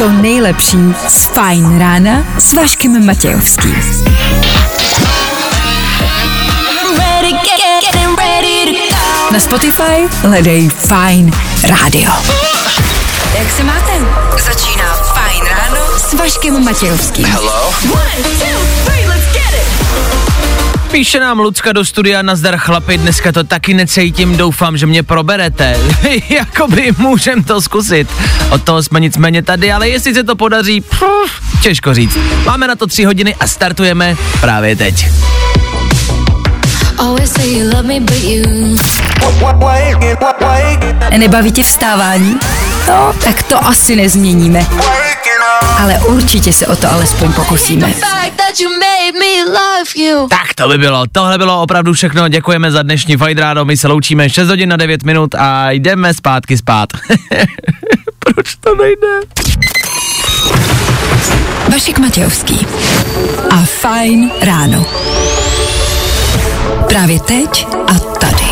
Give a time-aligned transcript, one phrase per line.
[0.00, 0.78] to nejlepší
[1.08, 3.76] z Fajn rána s Vaškem Matějovským.
[9.32, 11.32] Na Spotify hledej Fajn
[11.62, 12.12] rádio.
[13.38, 13.92] Jak se máte?
[14.38, 17.26] Začíná Fajn ráno s Vaškem Matějovským.
[17.92, 18.79] One, two,
[20.90, 25.76] Píše nám Lucka do studia, nazdar chlapi, dneska to taky necítím, doufám, že mě proberete.
[26.28, 28.08] Jakoby můžem to zkusit.
[28.50, 32.18] Od toho jsme nicméně tady, ale jestli se to podaří, pff, těžko říct.
[32.44, 35.06] Máme na to tři hodiny a startujeme právě teď.
[41.18, 42.38] Nebaví tě vstávání?
[42.88, 44.66] No, tak to asi nezměníme.
[45.80, 47.94] Ale určitě se o to alespoň pokusíme.
[50.28, 53.88] Tak to by bylo, tohle bylo opravdu všechno, děkujeme za dnešní Fight Ráno, my se
[53.88, 56.88] loučíme 6 hodin na 9 minut a jdeme zpátky spát.
[58.18, 59.20] Proč to nejde?
[61.72, 62.66] Vašek Matějovský
[63.50, 64.86] a Fajn ráno.
[66.88, 68.44] Právě teď a tady.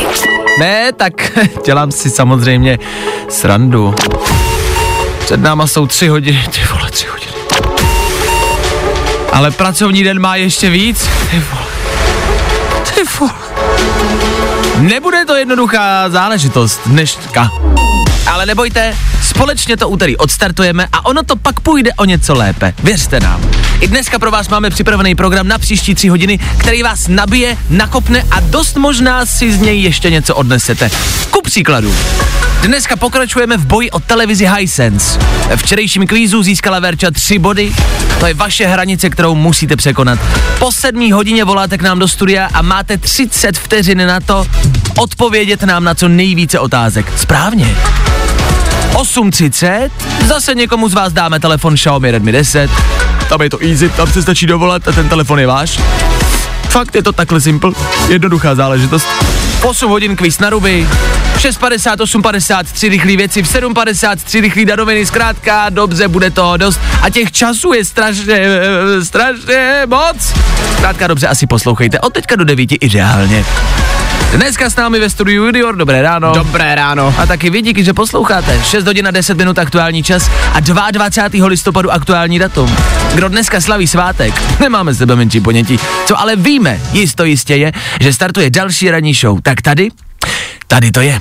[0.58, 1.12] Ne, tak
[1.67, 2.78] dělám si samozřejmě
[3.28, 3.95] srandu.
[5.28, 7.27] Před náma jsou tři hodiny, ty vole, tři hodiny.
[9.39, 11.67] Ale pracovní den má ještě víc, ty vole.
[12.94, 13.33] Ty vole.
[14.78, 17.50] Nebude to jednoduchá záležitost dneška.
[18.30, 22.75] Ale nebojte, společně to úterý odstartujeme a ono to pak půjde o něco lépe.
[22.83, 23.41] Věřte nám.
[23.80, 28.24] I dneska pro vás máme připravený program na příští tři hodiny, který vás nabije, nakopne
[28.30, 30.90] a dost možná si z něj ještě něco odnesete.
[31.30, 31.94] Ku příkladu.
[32.62, 35.18] Dneska pokračujeme v boji o televizi Hisense.
[35.56, 37.72] Včerejším kvízu získala Verča tři body.
[38.20, 40.18] To je vaše hranice, kterou musíte překonat.
[40.58, 44.46] Po sedmí hodině voláte k nám do studia a máte 30 vteřin na to
[44.96, 47.12] odpovědět nám na co nejvíce otázek.
[47.16, 47.76] Správně.
[48.98, 49.91] 8.30,
[50.27, 52.70] zase někomu z vás dáme telefon Xiaomi Redmi 10.
[53.28, 55.80] Tam je to easy, tam se stačí dovolat a ten telefon je váš.
[56.68, 57.73] Fakt je to takhle simple,
[58.08, 59.06] jednoduchá záležitost.
[59.62, 60.89] 8 hodin kvíz na ruby,
[61.36, 66.80] 6.50, 8.50, tři rychlé věci, v 7.50, tři rychlé zkrátka, dobře, bude toho dost.
[67.02, 68.48] A těch časů je strašně,
[69.02, 70.34] strašně moc.
[70.73, 73.44] Zkrátka, dobře, asi poslouchejte, od teďka do 9 ideálně.
[74.33, 76.33] Dneska s námi ve studiu Junior, dobré ráno.
[76.34, 77.14] Dobré ráno.
[77.18, 78.61] A taky vy díky, že posloucháte.
[78.64, 81.46] 6 hodin a 10 minut aktuální čas a 22.
[81.46, 82.77] listopadu aktuální datum.
[83.14, 85.78] Kdo dneska slaví svátek, nemáme sebe menší ponětí.
[86.06, 89.40] Co ale víme, jisto jistě je, že startuje další ranní show.
[89.42, 89.88] Tak tady,
[90.67, 91.20] tady to je.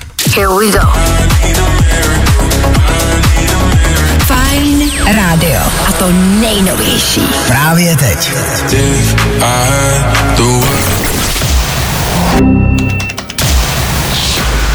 [4.26, 5.60] Fajn rádio.
[5.88, 7.22] A to nejnovější.
[7.46, 8.32] Právě teď.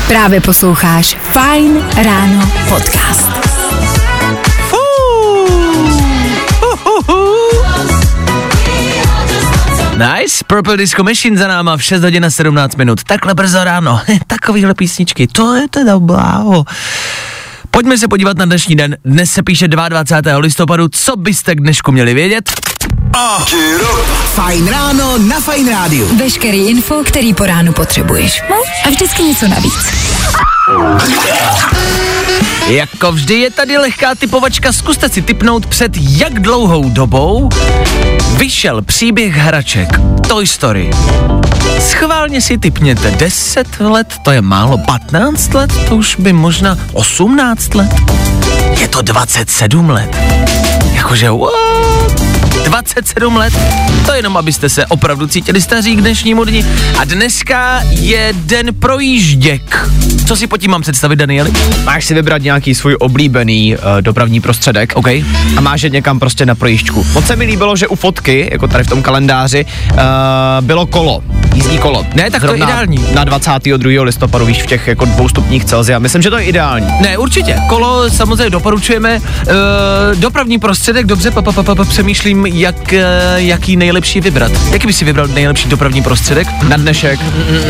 [0.08, 3.30] Právě posloucháš Fajn ráno podcast.
[9.98, 13.04] Nice, Purple Disco Machine za náma v 6 hodin a 17 minut.
[13.04, 14.02] Takhle brzo ráno.
[14.28, 16.66] Takovýhle písničky, to je teda bláho.
[17.72, 18.98] Pojďme se podívat na dnešní den.
[19.06, 20.38] Dnes se píše 22.
[20.38, 20.88] listopadu.
[20.92, 22.52] Co byste k dnešku měli vědět?
[24.34, 26.18] Fajn ráno na Fajn rádiu.
[26.18, 28.42] Veškerý info, který po ránu potřebuješ.
[28.50, 28.56] No?
[28.86, 29.94] A vždycky něco navíc.
[32.68, 37.50] Jako vždy je tady lehká typovačka, zkuste si typnout před jak dlouhou dobou
[38.38, 39.90] vyšel příběh hraček
[40.28, 40.90] Toy Story.
[41.80, 47.76] Schválně si typněte 10 let, to je málo, 15 let, to už by možná 18
[47.76, 47.92] let.
[48.80, 50.18] Je to 27 let.
[50.94, 52.33] Jakože what?
[52.64, 53.54] 27 let,
[54.06, 56.66] to jenom abyste se opravdu cítili staří k dnešnímu dni.
[57.00, 59.90] A dneska je den projížděk.
[60.28, 61.52] Co si pod tím mám představit, Danieli?
[61.84, 65.08] Máš si vybrat nějaký svůj oblíbený uh, dopravní prostředek OK.
[65.58, 67.06] a máš jet někam prostě na projížďku.
[67.14, 70.00] Moc se mi líbilo, že u fotky, jako tady v tom kalendáři, uh,
[70.62, 72.06] bylo kolo, jízdní kolo.
[72.14, 73.06] Ne, tak to je Zrovna ideální.
[73.14, 74.04] Na 22.
[74.04, 76.00] listopadu, víš, v těch jako dvou stupních Celsia.
[76.00, 76.88] Myslím, že to je ideální.
[77.02, 77.60] Ne, určitě.
[77.70, 79.16] Kolo samozřejmě doporučujeme.
[79.16, 83.04] E, dopravní prostředek, dobře, pa, pa, pa, pa, pa, přemýšlím, jak, e,
[83.36, 84.52] jaký nejlepší vybrat.
[84.72, 86.48] Jaký by si vybral nejlepší dopravní prostředek?
[86.68, 87.20] Na dnešek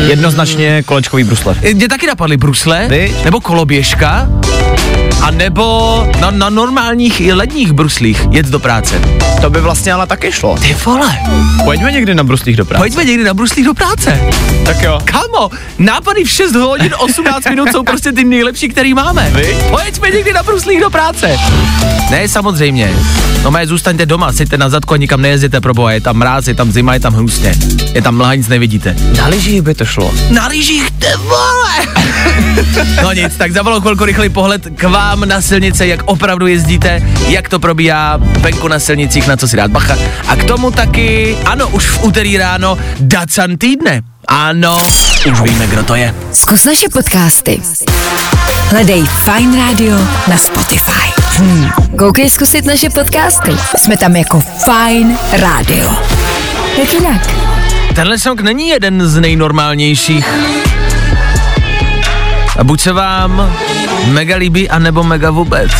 [0.06, 1.56] jednoznačně kolečkový brusle.
[1.74, 3.24] Mě taky napadly brusle, Viď?
[3.24, 4.28] nebo koloběžka,
[5.24, 9.00] a nebo na, na normálních i ledních bruslích jet do práce.
[9.40, 10.56] To by vlastně ale taky šlo.
[10.58, 11.18] Ty vole,
[11.64, 12.80] Pojďme někdy na bruslích do práce.
[12.80, 14.20] pojďme někdy na bruslích do práce.
[14.66, 15.00] Tak jo.
[15.04, 19.30] Kamo, nápady v 6 hodin 18 minut jsou prostě ty nejlepší, který máme.
[19.34, 19.56] Viď?
[19.70, 21.36] Pojďme někdy na bruslích do práce.
[22.10, 22.92] Ne, samozřejmě.
[23.44, 25.92] No mé, zůstaňte doma, seďte na zadku a nikam nejezděte pro boha.
[25.92, 27.54] Je tam mráz, je tam zima, je tam hnusně.
[27.94, 28.96] Je tam mlha, nic nevidíte.
[29.16, 30.14] Na lyžích by to šlo.
[30.30, 31.93] Na lyžích, ty vole!
[33.02, 37.02] No nic, tak za malou chvilku rychlý pohled k vám na silnice, jak opravdu jezdíte,
[37.28, 39.96] jak to probíhá venku na silnicích, na co si dát bacha.
[40.28, 44.02] A k tomu taky, ano, už v úterý ráno, Dacan týdne.
[44.28, 44.76] Ano,
[45.32, 46.14] už víme, kdo to je.
[46.32, 47.60] Zkus naše podcasty.
[48.70, 49.96] Hledej Fine Radio
[50.28, 51.12] na Spotify.
[51.36, 51.70] Hmm.
[51.98, 53.56] Koukej zkusit naše podcasty.
[53.76, 55.96] Jsme tam jako Fine Radio.
[56.78, 57.34] Jak jinak?
[57.94, 60.26] Tenhle song není jeden z nejnormálnějších.
[62.58, 63.52] A buď se vám
[64.06, 65.70] mega líbí, anebo mega vůbec.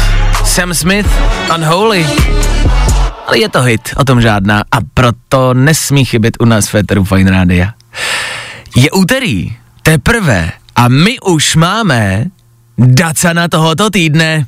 [0.45, 1.09] Sam Smith,
[1.55, 2.07] Unholy.
[3.27, 4.65] Ale je to hit, o tom žádná.
[4.73, 7.73] A proto nesmí chybět u nás Féteru Fine Rádia.
[8.77, 12.25] Je úterý, teprve, a my už máme
[12.79, 14.47] Dacana tohoto týdne.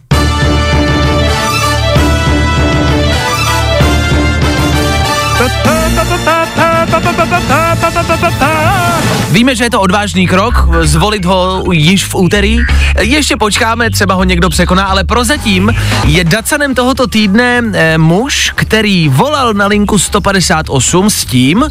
[9.37, 12.59] Víme, že je to odvážný krok, zvolit ho již v úterý.
[13.01, 15.75] Ještě počkáme, třeba ho někdo překoná, ale prozatím
[16.05, 21.69] je Dacanem tohoto týdne eh, muž, který volal na linku 158 s tím,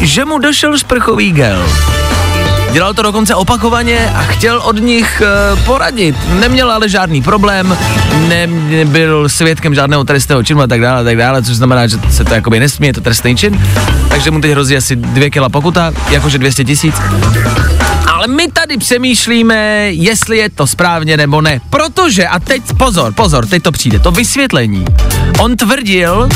[0.00, 1.62] že mu došel sprchový gel.
[2.72, 6.16] Dělal to dokonce opakovaně a chtěl od nich e, poradit.
[6.40, 7.78] Neměl ale žádný problém,
[8.28, 11.96] ne, nebyl svědkem žádného trestného činu a tak dále, a tak dále, což znamená, že
[12.10, 13.62] se to jakoby nesmí, je to trestný čin.
[14.08, 16.94] Takže mu teď hrozí asi dvě kila pokuta, jakože 200 tisíc.
[18.06, 19.56] Ale my tady přemýšlíme,
[19.90, 21.60] jestli je to správně nebo ne.
[21.70, 24.84] Protože, a teď pozor, pozor, teď to přijde, to vysvětlení.
[25.38, 26.28] On tvrdil,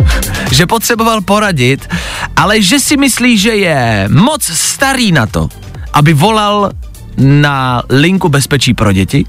[0.50, 1.88] že potřeboval poradit,
[2.36, 5.48] ale že si myslí, že je moc starý na to,
[5.92, 6.70] aby volal
[7.16, 9.24] na linku bezpečí pro děti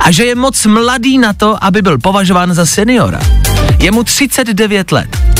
[0.00, 3.20] a že je moc mladý na to, aby byl považován za seniora.
[3.78, 5.35] Je mu 39 let.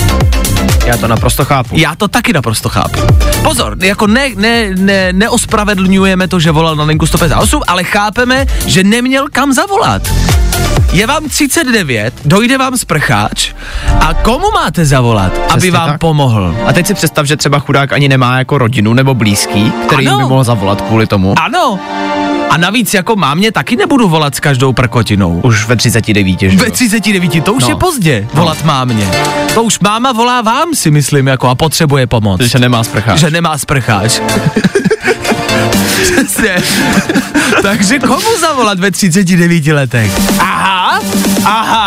[0.87, 1.75] Já to naprosto chápu.
[1.79, 3.01] Já to taky naprosto chápu.
[3.43, 8.85] Pozor, jako ne, ne, ne, neospravedlňujeme to, že volal na linku 158, ale chápeme, že
[8.85, 10.03] neměl kam zavolat.
[10.93, 13.53] Je vám 39, dojde vám sprcháč
[14.01, 16.01] a komu máte zavolat, Přesně aby vám tak.
[16.01, 16.57] pomohl?
[16.67, 20.19] A teď si představ, že třeba chudák ani nemá jako rodinu nebo blízký, který Ano.
[20.19, 21.35] by mohl zavolat kvůli tomu.
[21.39, 21.79] Ano.
[22.57, 25.41] A navíc jako mámě taky nebudu volat s každou prkotinou.
[25.45, 26.49] Už ve 39, že?
[26.49, 27.69] Ve 39, to už No.
[27.69, 29.09] je pozdě volat mámě.
[29.55, 32.41] To už máma volá vám, si myslím, jako a potřebuje pomoc.
[32.41, 33.17] Že nemá sprcha.
[33.17, 34.21] Že nemá sprcháč.
[36.03, 36.57] Přesně.
[37.63, 40.13] Takže komu zavolat ve 39 letech?
[40.41, 41.01] Aha,
[41.45, 41.86] aha.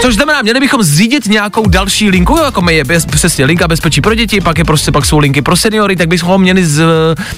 [0.00, 4.00] Což znamená, měli bychom zřídit nějakou další linku, jako my je bez, přesně linka bezpečí
[4.00, 6.84] pro děti, pak je prostě pak jsou linky pro seniory, tak bychom měli z,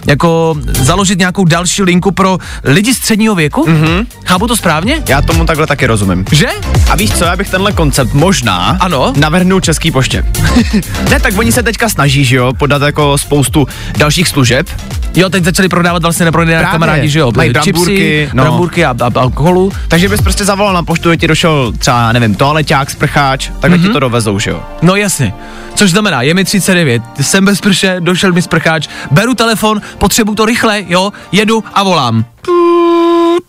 [0.06, 3.66] jako založit nějakou další linku pro lidi středního věku.
[3.66, 4.06] Mm-hmm.
[4.26, 5.02] Chápu to správně?
[5.08, 6.24] Já tomu takhle taky rozumím.
[6.32, 6.46] Že?
[6.90, 9.12] A víš co, já bych tenhle koncept možná Ano.
[9.16, 10.24] navrhnul Český poště.
[11.10, 14.68] ne, tak oni se teďka snaží, že jo, podat jako spoustu dalších služeb.
[15.16, 17.32] Jo, teď začali prodávat vlastně neprodané kamarádi, že jo?
[17.36, 18.42] Mají bramburky, no.
[18.42, 19.72] bramburky a, a, alkoholu.
[19.88, 23.86] Takže bys prostě zavolal na poštu, že ti došel třeba, nevím, toaleťák, sprcháč, takhle mm-hmm.
[23.86, 24.62] ti to dovezou, že jo.
[24.82, 25.34] No jasně.
[25.74, 30.44] Což znamená, je mi 39, jsem bez prše, došel mi sprcháč, beru telefon, potřebuju to
[30.44, 32.24] rychle, jo, jedu a volám.
[32.42, 33.44] Tut,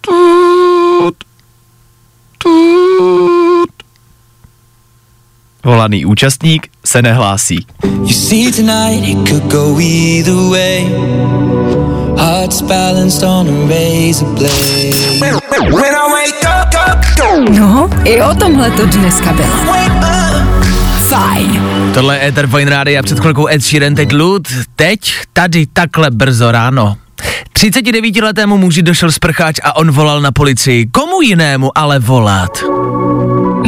[0.00, 1.14] tut,
[2.38, 3.70] tut.
[5.64, 7.66] Volaný účastník se nehlásí.
[7.84, 10.84] You see tonight it could go either way.
[12.16, 14.88] Hearts balanced on a razor blade.
[17.38, 19.74] No, i o tomhle to dneska bylo.
[21.08, 21.62] Fajn.
[21.94, 25.00] Tohle je Ether Fine Radio a před chvilkou Ed Sheeran, teď Lud, teď
[25.32, 26.96] tady takhle brzo ráno.
[27.54, 30.86] 39-letému muži došel sprcháč a on volal na policii.
[30.86, 32.50] Komu jinému ale volat?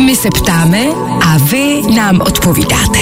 [0.05, 0.85] My se ptáme
[1.27, 2.99] a vy nám odpovídáte.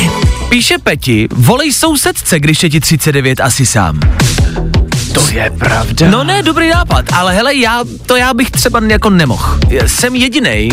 [0.48, 4.00] Píše Peti, volej sousedce, když je ti 39 asi sám.
[5.18, 6.10] To je pravda.
[6.10, 9.58] No ne, dobrý nápad, ale hele, já, to já bych třeba jako nemohl.
[9.86, 10.68] Jsem jediný,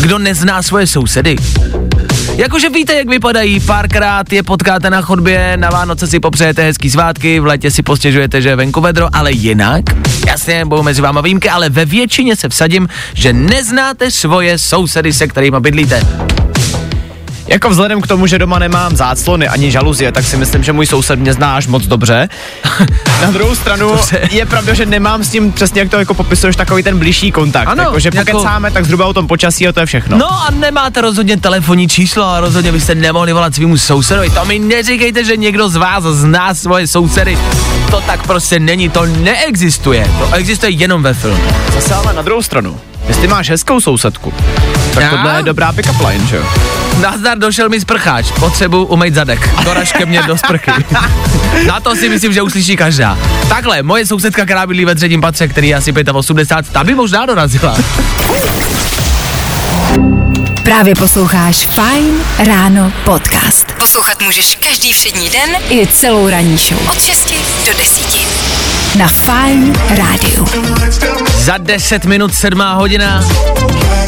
[0.00, 1.36] kdo nezná svoje sousedy.
[2.36, 7.40] Jakože víte, jak vypadají, párkrát je potkáte na chodbě, na Vánoce si popřejete hezký svátky,
[7.40, 9.84] v létě si postěžujete, že je venku vedro, ale jinak,
[10.26, 15.26] jasně, budou mezi váma výjimky, ale ve většině se vsadím, že neznáte svoje sousedy, se
[15.26, 16.06] kterými bydlíte.
[17.48, 20.86] Jako vzhledem k tomu, že doma nemám záclony ani žaluzie, tak si myslím, že můj
[20.86, 22.28] soused mě zná až moc dobře.
[23.22, 24.20] Na druhou stranu Dobře.
[24.30, 27.68] je pravda, že nemám s tím přesně, jak to jako popisuješ, takový ten blížší kontakt.
[27.68, 30.18] Ano, jako, že jako- pokecáme tak zhruba o tom počasí a to je všechno.
[30.18, 34.30] No a nemáte rozhodně telefonní číslo a rozhodně byste nemohli volat svýmu sousedovi.
[34.30, 37.38] To mi neříkejte, že někdo z vás zná svoje sousedy.
[37.90, 40.10] To tak prostě není, to neexistuje.
[40.18, 41.42] To existuje jenom ve filmu.
[41.74, 44.32] Zase ale na druhou stranu, jestli máš hezkou sousedku,
[45.00, 46.42] Tak tohle je dobrá pick-up line, že jo?
[47.00, 49.64] Nazdar, došel mi sprcháč, potřebuji umýt zadek.
[49.64, 50.70] Doraž ke mně do sprchy.
[51.66, 53.18] Na to si myslím, že uslyší každá.
[53.48, 57.26] Takhle, moje sousedka, která bydlí ve třetím patře, který je asi 85, ta by možná
[57.26, 57.76] dorazila.
[60.62, 63.72] Právě posloucháš Fine Ráno podcast.
[63.78, 66.88] Poslouchat můžeš každý všední den i celou ranní show.
[66.90, 67.34] Od 6
[67.66, 68.67] do 10.
[68.96, 70.46] Na Fine Rádiu.
[71.36, 73.24] Za 10 minut 7 hodina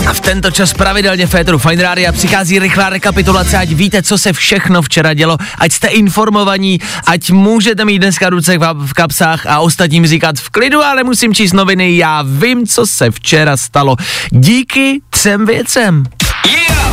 [0.06, 4.32] a v tento čas pravidelně Féteru Fine Radio přichází rychlá rekapitulace, ať víte, co se
[4.32, 9.60] všechno včera dělo, ať jste informovaní, ať můžete mít dneska ruce v v kapsách a
[9.60, 13.96] ostatním říkat v klidu, ale musím číst noviny, já vím, co se včera stalo.
[14.30, 16.04] Díky třem věcem.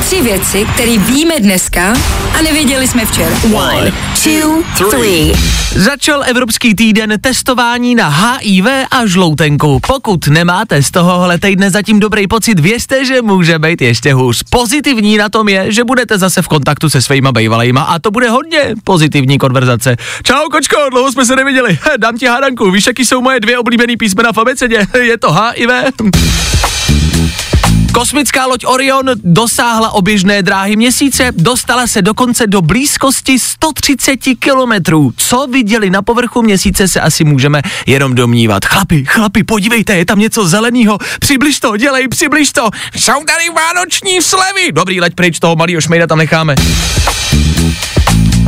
[0.08, 1.94] Tři věci, které víme dneska
[2.40, 3.36] a nevěděli jsme včera.
[3.54, 3.92] One,
[4.24, 5.34] two, three.
[5.76, 9.80] Začal Evropský týden testování na HIV a žloutenku.
[9.88, 14.44] Pokud nemáte z tohohle týdne zatím dobrý pocit, věřte, že může být ještě hůř.
[14.50, 18.30] Pozitivní na tom je, že budete zase v kontaktu se svýma bejvalejma a to bude
[18.30, 19.96] hodně pozitivní konverzace.
[20.24, 21.80] Čau kočko, dlouho jsme se neviděli.
[21.82, 24.88] He, dám ti hádanku, víš, jaký jsou moje dvě oblíbený písmena v abecedě?
[25.02, 25.70] Je to HIV.
[27.98, 35.14] Kosmická loď Orion dosáhla oběžné dráhy měsíce, dostala se dokonce do blízkosti 130 kilometrů.
[35.18, 38.66] Co viděli na povrchu měsíce se asi můžeme jenom domnívat.
[38.66, 40.98] Chlapi, chlapi, podívejte, je tam něco zeleného.
[41.20, 42.70] Přibliž to, dělej, přibliž to.
[42.96, 44.72] Jsou tady vánoční slevy.
[44.72, 46.56] Dobrý, leď pryč, toho malýho šmejda tam necháme.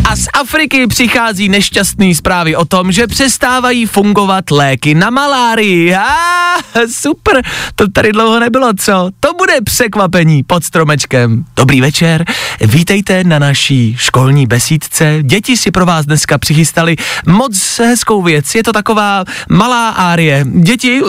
[0.09, 5.95] A z Afriky přichází nešťastný zprávy o tom, že přestávají fungovat léky na malárii.
[5.95, 6.61] Ah,
[6.91, 7.41] super,
[7.75, 9.09] to tady dlouho nebylo, co?
[9.19, 11.45] To bude překvapení pod stromečkem.
[11.55, 12.25] Dobrý večer,
[12.61, 15.17] vítejte na naší školní besídce.
[15.21, 16.95] Děti si pro vás dneska přichystali
[17.27, 18.55] moc hezkou věc.
[18.55, 20.45] Je to taková malá árie.
[20.53, 21.01] Děti...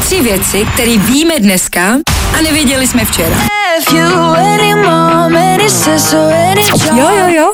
[0.00, 1.96] Tři věci, které víme dneska
[2.38, 3.36] a nevěděli jsme včera.
[6.96, 7.52] Jo, jo, jo.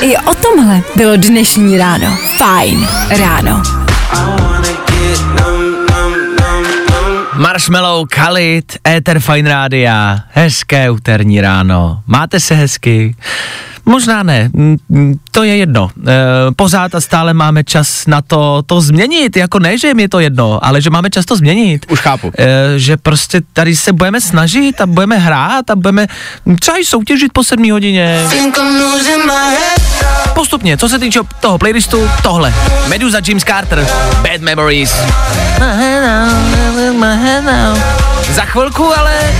[0.00, 2.18] I o tomhle bylo dnešní ráno.
[2.38, 3.62] Fajn ráno.
[7.34, 12.00] Marshmallow, Kalit, Ether Fine Rádia, hezké úterní ráno.
[12.06, 13.16] Máte se hezky?
[13.86, 15.90] Možná ne, mm, mm, to je jedno.
[16.08, 16.12] E,
[16.56, 20.20] pořád a stále máme čas na to, to změnit, jako ne, že mi je to
[20.20, 21.86] jedno, ale že máme čas to změnit.
[21.90, 22.32] Už chápu.
[22.38, 26.06] E, že prostě tady se budeme snažit a budeme hrát a budeme
[26.60, 28.26] třeba i soutěžit po sedmí hodině.
[30.34, 32.54] Postupně, co se týče toho playlistu, tohle.
[32.88, 33.86] Meduza James Carter,
[34.22, 34.96] Bad Memories.
[38.34, 39.34] Za chvilku ale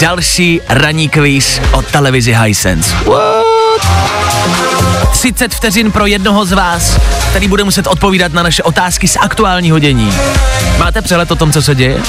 [0.00, 2.94] další ranní kvíz od televizi Hisense.
[2.94, 3.47] What?
[5.18, 6.98] 30 vteřin pro jednoho z vás,
[7.30, 10.12] který bude muset odpovídat na naše otázky z aktuálního dění.
[10.78, 12.00] Máte přehled o tom, co se děje?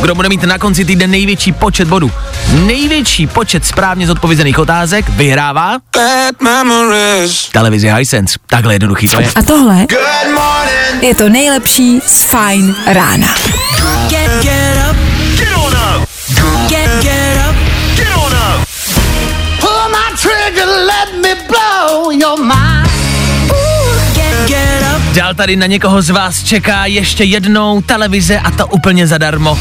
[0.00, 2.10] Kdo bude mít na konci týdne největší počet bodů?
[2.66, 5.76] Největší počet správně zodpovězených otázek vyhrává
[7.52, 8.38] televizi Hisense.
[8.46, 9.30] Takhle jednoduchý to je.
[9.34, 9.86] A tohle
[11.00, 13.28] je to nejlepší z Fajn rána.
[14.08, 14.96] Get, get up.
[15.38, 15.72] Get on
[16.02, 16.08] up.
[16.68, 16.77] Get
[25.14, 29.58] Dál tady na někoho z vás čeká ještě jednou televize a to úplně zadarmo.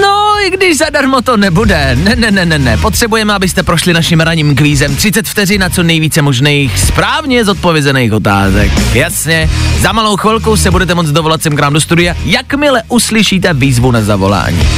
[0.00, 1.96] No, i když zadarmo to nebude.
[2.02, 2.76] Ne, ne, ne, ne, ne.
[2.76, 8.72] Potřebujeme, abyste prošli naším ranním kvízem 30 vteřin na co nejvíce možných správně zodpovězených otázek.
[8.94, 13.54] Jasně, za malou chvilku se budete moct dovolat sem k nám do studia, jakmile uslyšíte
[13.54, 14.68] výzvu na zavolání.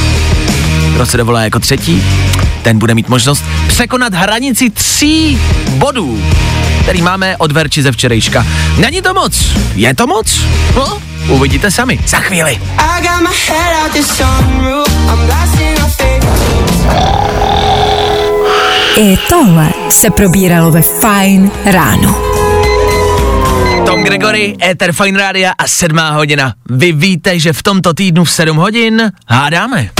[0.94, 2.02] Kdo se dovolá jako třetí,
[2.62, 6.22] ten bude mít možnost překonat hranici tří bodů,
[6.82, 8.46] který máme od Verči ze včerejška.
[8.78, 9.44] Není to moc?
[9.74, 10.40] Je to moc?
[10.76, 11.98] No, uvidíte sami.
[12.06, 12.60] Za chvíli.
[18.96, 22.18] I tohle se probíralo ve Fajn ráno.
[23.86, 26.54] Tom Gregory, Ether Fine Radio a sedmá hodina.
[26.70, 29.90] Vy víte, že v tomto týdnu v 7 hodin hádáme.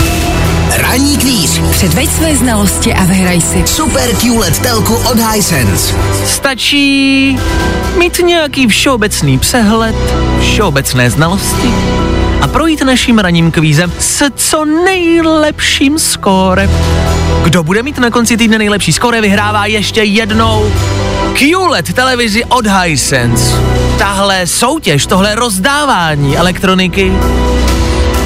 [0.77, 1.59] Ranní kvíz.
[1.71, 3.63] Předveď své znalosti a vyhraj si.
[3.67, 5.95] Super QLED telku od Hisense.
[6.25, 7.39] Stačí
[7.97, 9.95] mít nějaký všeobecný přehled,
[10.41, 11.73] všeobecné znalosti
[12.41, 16.69] a projít naším ranním kvízem s co nejlepším skórem.
[17.43, 20.71] Kdo bude mít na konci týdne nejlepší skóre, vyhrává ještě jednou
[21.33, 23.55] QLED televizi od Hisense.
[23.97, 27.11] Tahle soutěž, tohle rozdávání elektroniky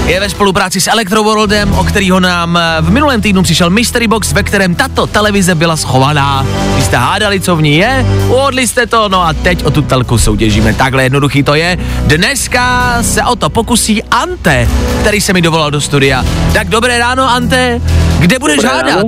[0.08, 4.34] je ve spolupráci s Electroworldem, o kterýho nám eh, v minulém týdnu přišel Mystery Box,
[4.34, 6.46] ve kterém tato televize byla schovaná.
[6.76, 9.82] Vy jste hádali, co v ní je, uhodli jste to, no a teď o tu
[9.82, 10.74] telku soutěžíme.
[10.74, 11.78] Takhle jednoduchý to je.
[12.02, 14.68] Dneska se o to pokusí Ante,
[15.02, 16.26] který se mi dovolal do studia.
[16.54, 17.82] Tak dobré ráno, Ante.
[18.20, 18.90] Kde budeš Dobré hádat?
[18.96, 19.08] ráno.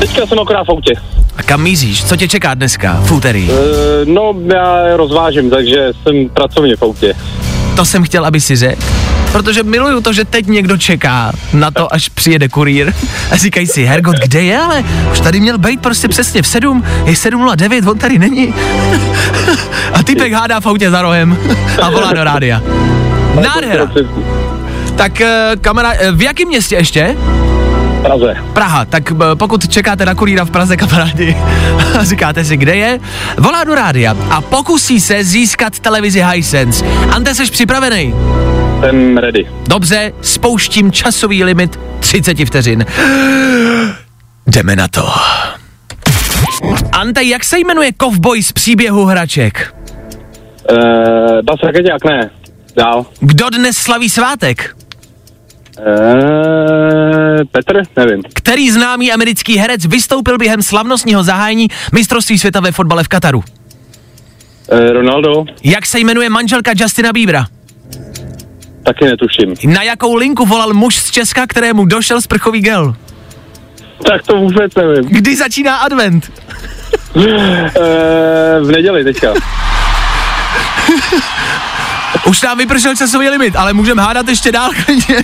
[0.00, 0.92] Teďka jsem akorát v autě.
[1.36, 2.04] A kam míříš?
[2.04, 3.50] Co tě čeká dneska, v úterý?
[3.50, 3.54] E,
[4.04, 7.14] no, já rozvážím, takže jsem pracovně v autě.
[7.80, 8.82] To jsem chtěl, aby si řekl.
[9.32, 12.92] Protože miluju to, že teď někdo čeká na to, až přijede kurýr
[13.30, 16.84] a říkají si, Hergot, kde je, ale už tady měl být prostě přesně v 7,
[17.04, 18.54] je 7.09, on tady není.
[19.92, 21.38] a typek hádá v autě za rohem
[21.82, 22.62] a volá do rádia.
[23.42, 23.90] Nádhera.
[24.96, 27.16] Tak eh, kamera, eh, v jakém městě ještě?
[28.02, 28.36] Praze.
[28.52, 31.36] Praha, tak eh, pokud čekáte na kurýra v Praze, kamarádi,
[31.98, 33.00] a říkáte si, kde je,
[33.38, 36.84] volá do rádia a pokusí se získat televizi Hisense.
[36.86, 38.14] Ante, jsi připravený?
[38.80, 39.46] Jsem ready.
[39.68, 42.86] Dobře, spouštím časový limit 30 vteřin.
[44.46, 45.08] Jdeme na to.
[46.92, 49.74] Ante, jak se jmenuje kovboj z příběhu hraček?
[50.70, 51.58] E, Bas
[52.04, 52.30] ne.
[52.76, 53.06] Dál.
[53.20, 54.76] Kdo dnes slaví svátek?
[55.80, 57.82] E, Petr?
[57.96, 58.22] Nevím.
[58.34, 63.44] Který známý americký herec vystoupil během slavnostního zahájení mistrovství světa ve fotbale v Kataru?
[64.70, 65.44] E, Ronaldo?
[65.64, 67.46] Jak se jmenuje manželka Justina Biebera?
[68.82, 69.74] Taky netuším.
[69.74, 72.94] Na jakou linku volal muž z Česka, kterému došel sprchový gel?
[74.06, 75.04] Tak to vůbec nevím.
[75.04, 76.32] Kdy začíná advent?
[77.16, 77.70] E,
[78.60, 79.34] v neděli teďka.
[82.26, 85.16] Už nám vypršel časový limit, ale můžeme hádat ještě dál klidně.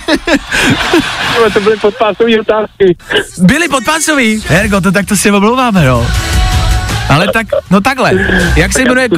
[1.53, 2.97] To byly podpásové otázky.
[3.39, 4.43] Byli podpásový.
[4.47, 6.07] Hergo, to tak to si omlouváme, no.
[7.09, 8.11] Ale tak, no takhle.
[8.55, 9.09] Jak se jmenuje,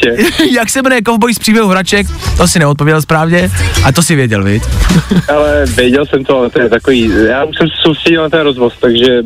[0.52, 3.50] jak se jmenuje kovboj z příběhu hraček, to si neodpověděl správně,
[3.84, 4.62] a to si věděl, viď?
[5.28, 8.40] Ale věděl jsem to, ale to je takový, já už jsem se soustředil na ten
[8.40, 9.18] rozvoz, takže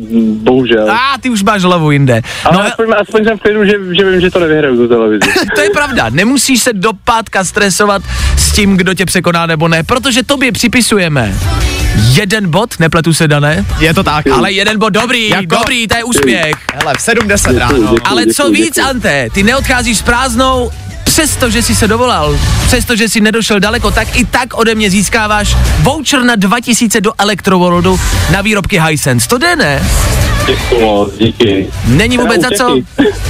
[0.43, 0.91] bohužel.
[0.91, 2.21] A ty už máš hlavu jinde.
[2.45, 5.19] Ale No, aspoň, aspoň jsem v klidu, že, že vím, že to nevyhraju tu televizi.
[5.55, 8.01] to je pravda, nemusíš se do pátka stresovat
[8.37, 11.33] s tím, kdo tě překoná nebo ne, protože tobě připisujeme
[11.95, 14.27] jeden bod, nepletu se, Dané, Je to tak.
[14.27, 16.55] ale jeden bod dobrý, Jako- dobrý, to je úspěch.
[16.73, 17.77] Hele, v 7.10 ráno.
[17.79, 17.99] Děkuji.
[18.05, 18.89] Ale co děkuji, víc, děkuji.
[18.89, 20.71] Ante, ty neodcházíš s prázdnou,
[21.03, 24.89] přesto, že jsi se dovolal, přesto, že jsi nedošel daleko, tak i tak ode mě
[24.89, 27.99] získáváš voucher na 2000 do Electroworldu
[28.31, 29.27] na výrobky Hisense.
[29.27, 29.83] To jde, ne?
[30.47, 31.67] Děkuji díky.
[31.85, 32.77] Není vůbec za co?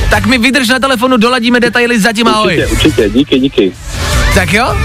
[0.09, 2.53] Tak mi vydrž na telefonu, doladíme detaily, zatím ahoj.
[2.57, 3.71] Určitě, určitě, díky, díky.
[4.35, 4.77] Tak jo?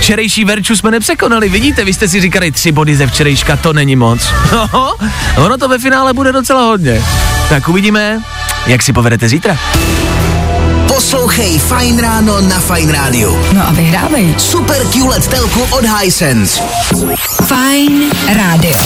[0.00, 3.96] Včerejší Verču jsme nepřekonali, vidíte, vy jste si říkali tři body ze včerejška, to není
[3.96, 4.20] moc.
[4.72, 4.94] No,
[5.36, 7.02] ono to ve finále bude docela hodně.
[7.48, 8.20] Tak uvidíme,
[8.66, 9.58] jak si povedete zítra.
[10.86, 13.38] Poslouchej Fine Ráno na Fine Radio.
[13.52, 14.34] No a vyhrávej.
[14.38, 16.60] Super QLED telku od Hisense.
[17.46, 18.76] Fajn rádio.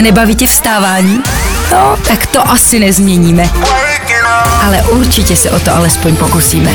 [0.00, 1.20] Nebaví tě vstávání?
[1.72, 3.50] No, tak to asi nezměníme.
[4.66, 6.70] Ale určitě se o to alespoň pokusíme.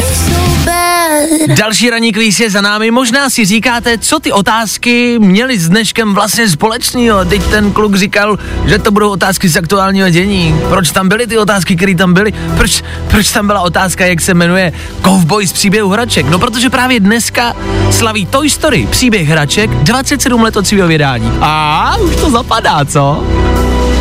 [1.57, 2.91] Další ranní kvíz je za námi.
[2.91, 7.25] Možná si říkáte, co ty otázky měly s dneškem vlastně společného.
[7.25, 10.55] Teď ten kluk říkal, že to budou otázky z aktuálního dění.
[10.69, 12.33] Proč tam byly ty otázky, které tam byly?
[12.57, 16.25] Proč, proč tam byla otázka, jak se jmenuje Kovboj z příběhu hraček?
[16.25, 17.55] No protože právě dneska
[17.91, 21.31] slaví Toy Story, příběh hraček, 27 let od svého vydání.
[21.41, 23.23] A už to zapadá, co?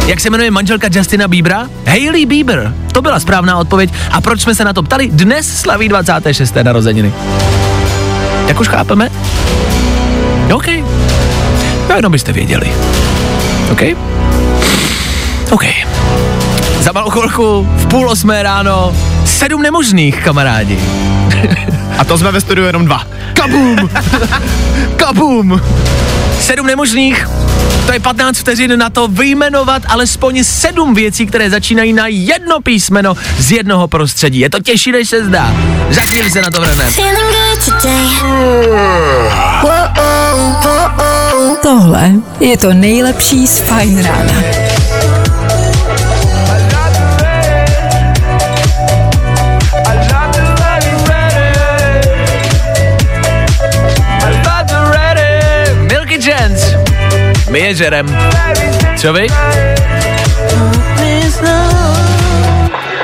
[0.06, 1.68] Jak se jmenuje manželka Justina Biebera?
[1.86, 2.74] Hailey Bieber.
[2.92, 3.90] To byla správná odpověď.
[4.10, 5.08] A proč jsme se na to ptali?
[5.12, 6.54] Dnes slaví 26.
[6.62, 7.12] narozeniny.
[8.48, 9.08] Jak už chápeme?
[10.54, 10.66] OK.
[11.88, 12.72] No jenom byste věděli.
[13.72, 13.82] OK?
[15.50, 15.64] OK.
[16.80, 20.78] Za malou chvilku v půl osmé ráno sedm nemožných, kamarádi.
[21.98, 23.02] A to jsme ve studiu jenom dva.
[23.34, 23.90] Kabum!
[24.96, 25.60] Kabum!
[26.42, 27.28] Sedm nemožných,
[27.86, 33.14] to je 15 vteřin na to vyjmenovat alespoň sedm věcí, které začínají na jedno písmeno
[33.38, 34.40] z jednoho prostředí.
[34.40, 35.54] Je to těžší, než se zdá.
[35.90, 36.90] Za chvíli se na to vrhneme.
[41.62, 44.34] Tohle je to nejlepší z Fajn rána.
[57.52, 58.18] My je žerem.
[58.96, 59.26] Co vy?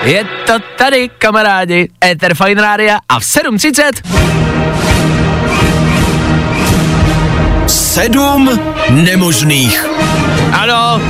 [0.02, 1.88] Je to tady, kamarádi.
[2.04, 3.92] Ether Fine Rádia a v 7.30
[7.66, 9.86] Sedm nemožných.
[10.52, 11.00] Ano,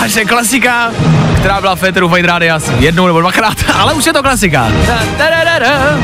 [0.00, 0.92] naše klasika,
[1.36, 4.68] která byla v Féteru Fine Rádia asi jednou nebo dvakrát, ale už je to klasika.
[4.86, 5.98] Da, da, da.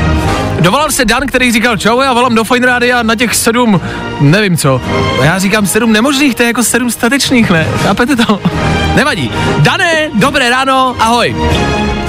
[0.65, 3.81] Dovolal se Dan, který říkal, čau, já volám do Fine Rádia na těch sedm,
[4.21, 4.81] nevím co.
[5.21, 7.67] A já říkám sedm nemožných, to je jako sedm statečných, ne?
[7.83, 8.41] Chápete to?
[8.95, 9.31] Nevadí.
[9.59, 11.35] Dané, dobré ráno, ahoj.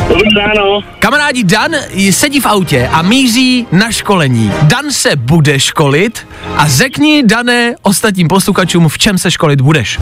[0.09, 0.81] Dobrý ráno.
[0.99, 1.71] Kamarádi, Dan
[2.11, 4.53] sedí v autě a míří na školení.
[4.63, 9.99] Dan se bude školit a řekni, Dané, ostatním posluchačům, v čem se školit budeš.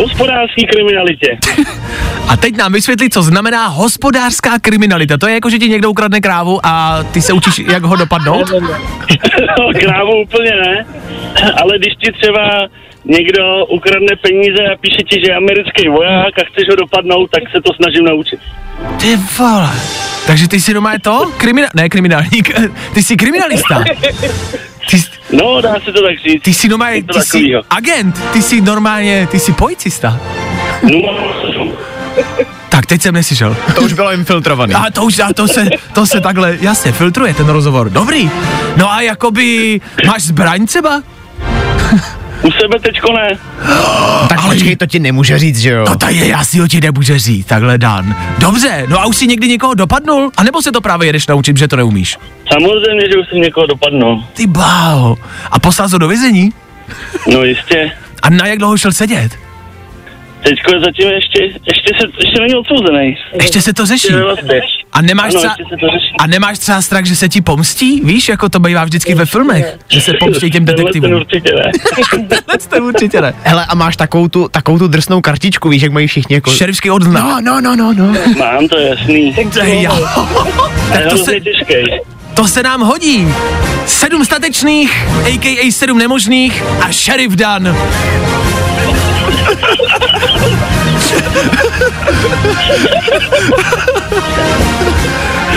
[0.00, 1.38] Hospodářský kriminalitě.
[2.28, 5.18] A teď nám vysvětli, co znamená hospodářská kriminalita.
[5.18, 8.50] To je jako, že ti někdo ukradne krávu a ty se učíš, jak ho dopadnout?
[9.80, 10.86] Krávu úplně ne,
[11.62, 12.68] ale když ti třeba
[13.04, 17.42] někdo ukradne peníze a píše ti, že je americký voják a chceš ho dopadnout, tak
[17.54, 18.40] se to snažím naučit.
[19.00, 19.70] Ty vole.
[20.26, 21.30] Takže ty jsi doma je to?
[21.38, 22.50] Krimina- ne, kriminálník.
[22.94, 23.84] Ty jsi kriminalista.
[24.90, 26.42] Ty, jsi- No, dá se to tak říct.
[26.42, 30.20] ty jsi doma, je, Něco ty jsi agent, ty jsi normálně, ty jsi policista.
[30.82, 31.18] No,
[32.68, 33.56] Tak, teď jsem neslyšel.
[33.74, 34.74] To už bylo infiltrovaný.
[34.74, 37.90] A to už, a to se, to se takhle, jasně, filtruje ten rozhovor.
[37.90, 38.30] Dobrý.
[38.76, 41.02] No a jakoby, máš zbraň třeba?
[42.42, 43.38] U sebe teďko ne.
[44.28, 45.84] tak ale- počkej, to ti nemůže říct, že jo?
[45.88, 48.16] No to je, já si ho ti nemůže říct, takhle Dan.
[48.38, 50.30] Dobře, no a už si někdy někoho dopadnul?
[50.36, 52.18] A nebo se to právě jedeš naučit, že to neumíš?
[52.52, 54.24] Samozřejmě, že už jsem někoho dopadnul.
[54.34, 55.16] Ty bláho.
[55.50, 56.52] A poslal to do vězení?
[57.32, 57.90] No jistě.
[58.22, 59.38] A na jak dlouho šel sedět?
[60.42, 63.16] Teďko je zatím ještě, ještě, se, ještě není odsouzený.
[63.42, 64.12] Ještě se to řeší.
[64.12, 64.60] Vazbě.
[64.92, 65.56] A nemáš, Ano, třeba,
[66.20, 68.00] a nemáš třeba strach, že se ti pomstí?
[68.04, 71.12] Víš, jako to bývá vždycky ve filmech, že se pomstí těm Tenhle detektivům.
[71.20, 71.72] určitě ne.
[72.70, 73.34] to určitě ne.
[73.42, 76.50] Hele, a máš takovou tu, takovou tu drsnou kartičku, víš, jak mají všichni jako...
[76.50, 77.24] Šerifský odznak.
[77.24, 78.14] No, no, no, no, no.
[78.38, 79.34] Mám to jasný.
[79.52, 79.88] To je.
[79.88, 81.32] Ale to to se-.
[82.34, 83.28] To se nám hodí.
[83.86, 85.72] Sedm statečných, a.k.a.
[85.72, 87.76] sedm nemožných a šerif Dan.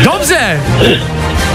[0.03, 0.61] Dobře.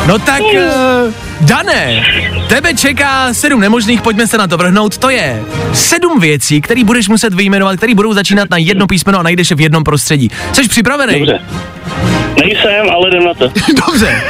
[0.07, 2.05] No tak, uh, Dané,
[2.49, 4.99] tebe čeká sedm nemožných, pojďme se na to vrhnout.
[4.99, 9.23] To je sedm věcí, které budeš muset vyjmenovat, které budou začínat na jedno písmeno a
[9.23, 10.31] najdeš je v jednom prostředí.
[10.53, 11.19] Jsi připravený?
[11.19, 11.41] Dobře.
[12.41, 13.49] Nejsem, ale jdem na to.
[13.87, 14.23] Dobře.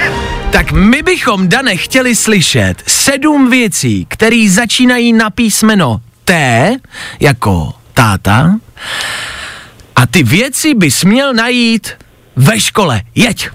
[0.51, 6.77] Tak my bychom, Dane, chtěli slyšet sedm věcí, které začínají na písmeno T,
[7.21, 8.57] jako táta,
[9.97, 11.91] a ty věci bys měl najít
[12.37, 13.03] ve škole.
[13.15, 13.49] Jeď.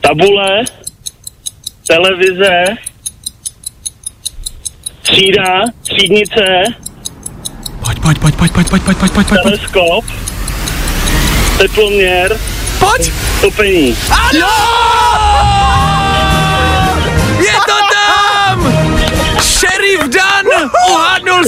[0.00, 0.62] Tabule,
[1.86, 2.64] televize,
[5.02, 6.64] třída, třídnice,
[7.84, 9.42] Pojď, pojď, pojď, pojď, pojď, pojď, pojď, pojď, pojď, pojď.
[9.42, 10.04] teleskop,
[11.58, 12.38] teploměr,
[12.78, 13.12] Pojď.
[13.40, 13.96] topení.
[14.10, 14.93] Ano!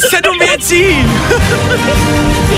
[0.01, 1.07] Sedm věcí!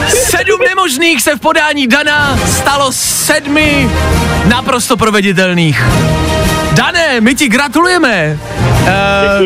[0.09, 3.89] Sedm nemožných se v podání Dana stalo sedmi
[4.45, 5.85] naprosto proveditelných.
[6.73, 8.39] Dané, my ti gratulujeme.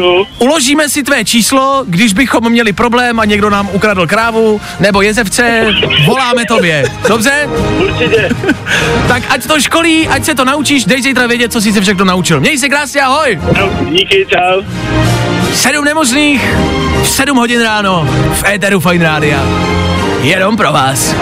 [0.06, 5.02] Uh, uložíme si tvé číslo, když bychom měli problém a někdo nám ukradl krávu nebo
[5.02, 5.66] jezevce,
[6.06, 6.84] voláme tobě.
[7.08, 7.48] Dobře?
[7.78, 8.28] Určitě.
[9.08, 12.04] Tak ať to školí, ať se to naučíš, dej zítra vědět, co jsi se všechno
[12.04, 12.40] naučil.
[12.40, 13.40] Měj se krásně, ahoj!
[13.90, 14.62] Díky, čau.
[15.52, 16.40] Sedm nemožných,
[17.02, 18.08] v sedm hodin ráno,
[18.40, 19.40] v éteru Fine Rádia.
[20.22, 21.14] Jenom pro vás.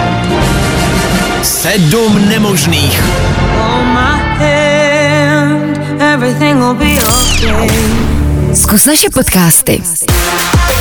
[1.42, 3.02] Sedm nemožných.
[8.54, 9.82] Zkus naše podcasty.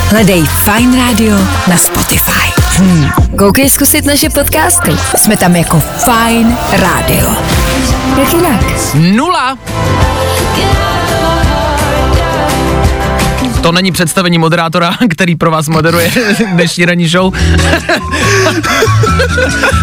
[0.10, 1.36] Hledej Fine Radio
[1.68, 2.54] na Spotify.
[2.78, 3.10] Hmm.
[3.38, 4.92] Koukej zkusit naše podcasty.
[5.18, 7.36] Jsme tam jako Fine Radio.
[8.20, 8.62] Jak jinak?
[8.94, 9.58] Nula.
[13.62, 16.12] To není představení moderátora, který pro vás moderuje
[16.54, 17.34] dnešní ranní show.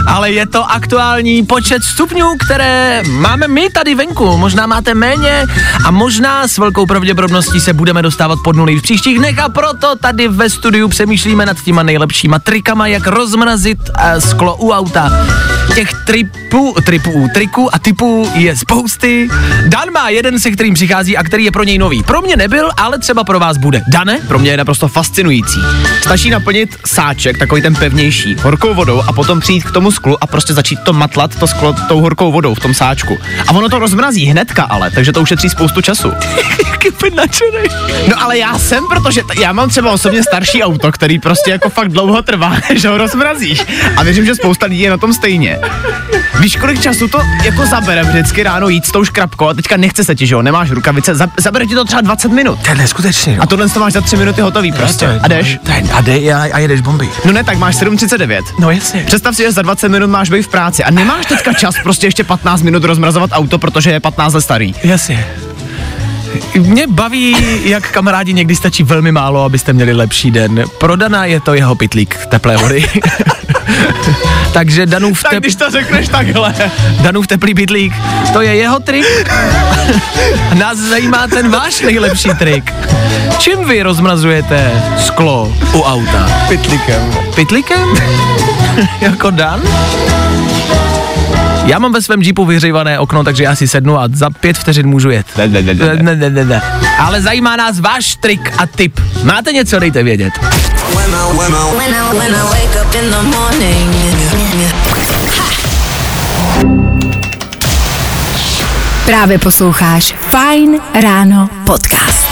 [0.06, 4.36] Ale je to aktuální počet stupňů, které máme my tady venku.
[4.36, 5.46] Možná máte méně
[5.84, 9.96] a možná s velkou pravděpodobností se budeme dostávat pod nuly v příštích dnech a proto
[9.96, 15.26] tady ve studiu přemýšlíme nad těma nejlepšíma trikama, jak rozmrazit uh, sklo u auta.
[15.74, 19.28] Těch tripů, tripů, triků a typů je spousty.
[19.66, 22.02] Dan má jeden, se kterým přichází a který je pro něj nový.
[22.02, 23.82] Pro mě nebyl, ale třeba pro vás bude.
[23.88, 24.18] Dane?
[24.28, 25.60] Pro mě je naprosto fascinující.
[26.02, 30.26] Stačí naplnit sáček, takový ten pevnější, horkou vodou a potom přijít k tomu sklu a
[30.26, 33.18] prostě začít to matlat, to sklo tou horkou vodou v tom sáčku.
[33.48, 36.12] A ono to rozmrazí hnedka ale, takže to ušetří spoustu času.
[38.08, 41.68] No ale já jsem, protože t- já mám třeba osobně starší auto, který prostě jako
[41.70, 43.62] fakt dlouho trvá, že ho rozmrazíš.
[43.96, 45.55] A věřím, že spousta lidí je na tom stejně.
[46.40, 50.04] Víš, kolik času to jako zabere vždycky ráno jít s tou škrabkou a teďka nechce
[50.04, 52.58] se ti, že jo, nemáš rukavice, za, zabere ti to třeba 20 minut.
[52.62, 53.36] To je neskutečný.
[53.36, 53.42] no.
[53.42, 55.06] A tohle to máš za 3 minuty hotový prostě.
[55.22, 55.58] A jdeš?
[55.68, 57.08] Je- A, dej, a, a jedeš bomby.
[57.24, 58.42] No ne, tak máš 7.39.
[58.58, 59.02] No jasně.
[59.06, 62.06] Představ si, že za 20 minut máš být v práci a nemáš teďka čas prostě
[62.06, 64.74] ještě 15 minut rozmrazovat auto, protože je 15 let starý.
[64.84, 65.26] Jasně.
[66.54, 70.64] Mě baví, jak kamarádi někdy stačí velmi málo, abyste měli lepší den.
[70.80, 72.84] Pro Dana je to jeho pitlík teplé vody.
[74.52, 76.54] Takže Danův, Tak tep, když to řekneš takhle.
[77.00, 77.92] Danův teplý pitlík,
[78.32, 79.06] to je jeho trik.
[80.54, 82.72] Nás zajímá ten váš nejlepší trik.
[83.38, 86.30] Čím vy rozmrazujete sklo u auta?
[86.48, 87.10] Pitlikem.
[87.34, 87.88] Pytlikem?
[89.00, 89.62] jako Dan?
[91.66, 94.86] Já mám ve svém jeepu vyhřívané okno, takže já si sednu a za pět vteřin
[94.86, 95.26] můžu jet.
[95.36, 96.02] Ne, ne, ne, ne, ne.
[96.02, 96.62] Ne, ne, ne, ne.
[96.98, 99.00] Ale zajímá nás váš trik a tip.
[99.22, 100.32] Máte něco, dejte vědět.
[101.06, 103.94] When I, when I wake up in the morning.
[109.04, 112.25] Právě posloucháš Fine Ráno podcast.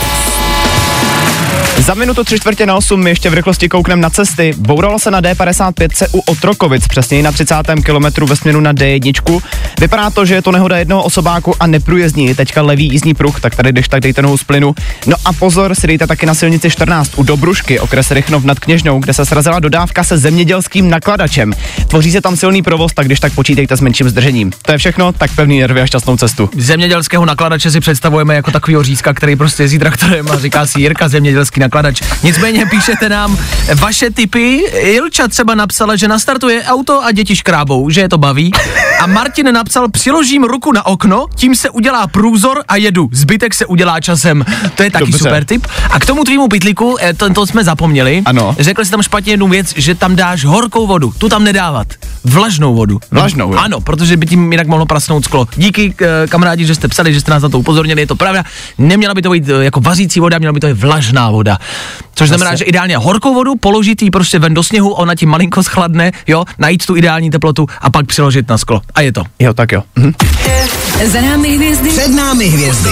[1.85, 4.53] Za minutu tři čtvrtě na osm my ještě v rychlosti koukneme na cesty.
[4.57, 7.55] Bouralo se na D55 u Otrokovic, přesněji na 30.
[7.85, 9.41] kilometru ve směru na D1.
[9.79, 12.35] Vypadá to, že je to nehoda jednoho osobáku a neprůjezdní.
[12.35, 14.75] Teďka levý jízdní pruh, tak tady když tak dejte nohu z plynu.
[15.07, 18.99] No a pozor, si dejte taky na silnici 14 u Dobrušky, okres Rychnov nad Kněžnou,
[18.99, 21.53] kde se srazila dodávka se zemědělským nakladačem.
[21.87, 24.51] Tvoří se tam silný provoz, tak když tak počítejte s menším zdržením.
[24.61, 26.49] To je všechno, tak pevný nervy a šťastnou cestu.
[26.57, 31.07] Zemědělského nakladače si představujeme jako takovýho řízka, který prostě jezdí traktorem a říká si Jirka
[31.07, 31.74] zemědělský nakladač.
[32.23, 33.37] Nicméně píšete nám
[33.75, 34.57] vaše typy.
[34.73, 38.51] Ilča třeba napsala, že nastartuje auto a děti škrábou, že je to baví.
[38.99, 43.09] A Martin napsal, přiložím ruku na okno, tím se udělá průzor a jedu.
[43.11, 44.45] Zbytek se udělá časem.
[44.75, 45.17] To je taky Dobře.
[45.17, 45.67] super tip.
[45.91, 48.21] A k tomu tvýmu pytlíku, eh, to, to jsme zapomněli.
[48.25, 48.55] Ano.
[48.59, 51.13] Řekl jsi tam špatně jednu věc, že tam dáš horkou vodu.
[51.17, 51.87] Tu tam nedávat.
[52.23, 52.99] Vlažnou vodu.
[53.11, 53.59] Vlažnou, jo.
[53.59, 55.47] Ano, protože by tím jinak mohlo prasnout sklo.
[55.55, 58.43] Díky eh, kamarádi, že jste psali, že jste nás na to upozornili, je to pravda.
[58.77, 61.57] Neměla by to být eh, jako vařící voda, měla by to být vlažná voda.
[62.15, 65.63] Což znamená, že ideálně horkou vodu, položit ji prostě ven do sněhu, ona ti malinko
[65.63, 68.81] schladne, jo, najít tu ideální teplotu a pak přiložit na sklo.
[68.95, 69.23] A je to.
[69.39, 69.83] Jo, tak jo.
[69.95, 70.13] Mhm.
[71.05, 72.89] Za námi hvězdy, Před námi hvězdy.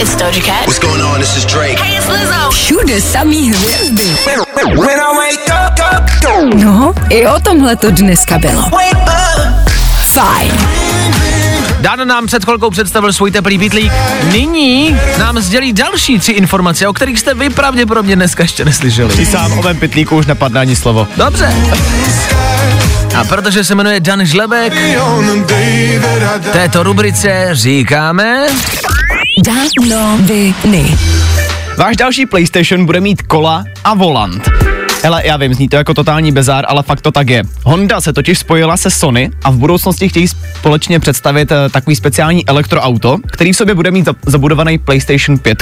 [0.00, 0.66] It's Doja Cat.
[0.66, 1.20] What's going on?
[1.20, 1.80] This is Drake.
[1.80, 2.50] Hey, it's Lizzo.
[2.50, 4.16] všude samý hvězdy.
[4.64, 8.62] When I wake up, No, i o tomhle to dneska bylo.
[10.12, 10.52] Fajn.
[11.82, 13.92] Dan nám před chvilkou představil svůj teplý pitlík.
[14.32, 19.16] Nyní nám sdělí další tři informace, o kterých jste vy pravděpodobně dneska ještě neslyšeli.
[19.16, 21.08] Ty sám o mém pitlíku už nepadne ani slovo.
[21.16, 21.54] Dobře.
[23.20, 24.72] A protože se jmenuje Dan Žlebek,
[26.52, 28.46] této rubrice říkáme...
[29.44, 30.98] Danoviny.
[31.76, 34.61] Váš další PlayStation bude mít kola a volant.
[35.02, 37.42] Hele, já vím, zní to jako totální bezár, ale fakt to tak je.
[37.64, 42.48] Honda se totiž spojila se Sony a v budoucnosti chtějí společně představit eh, takový speciální
[42.48, 45.58] elektroauto, který v sobě bude mít za- zabudovaný PlayStation 5.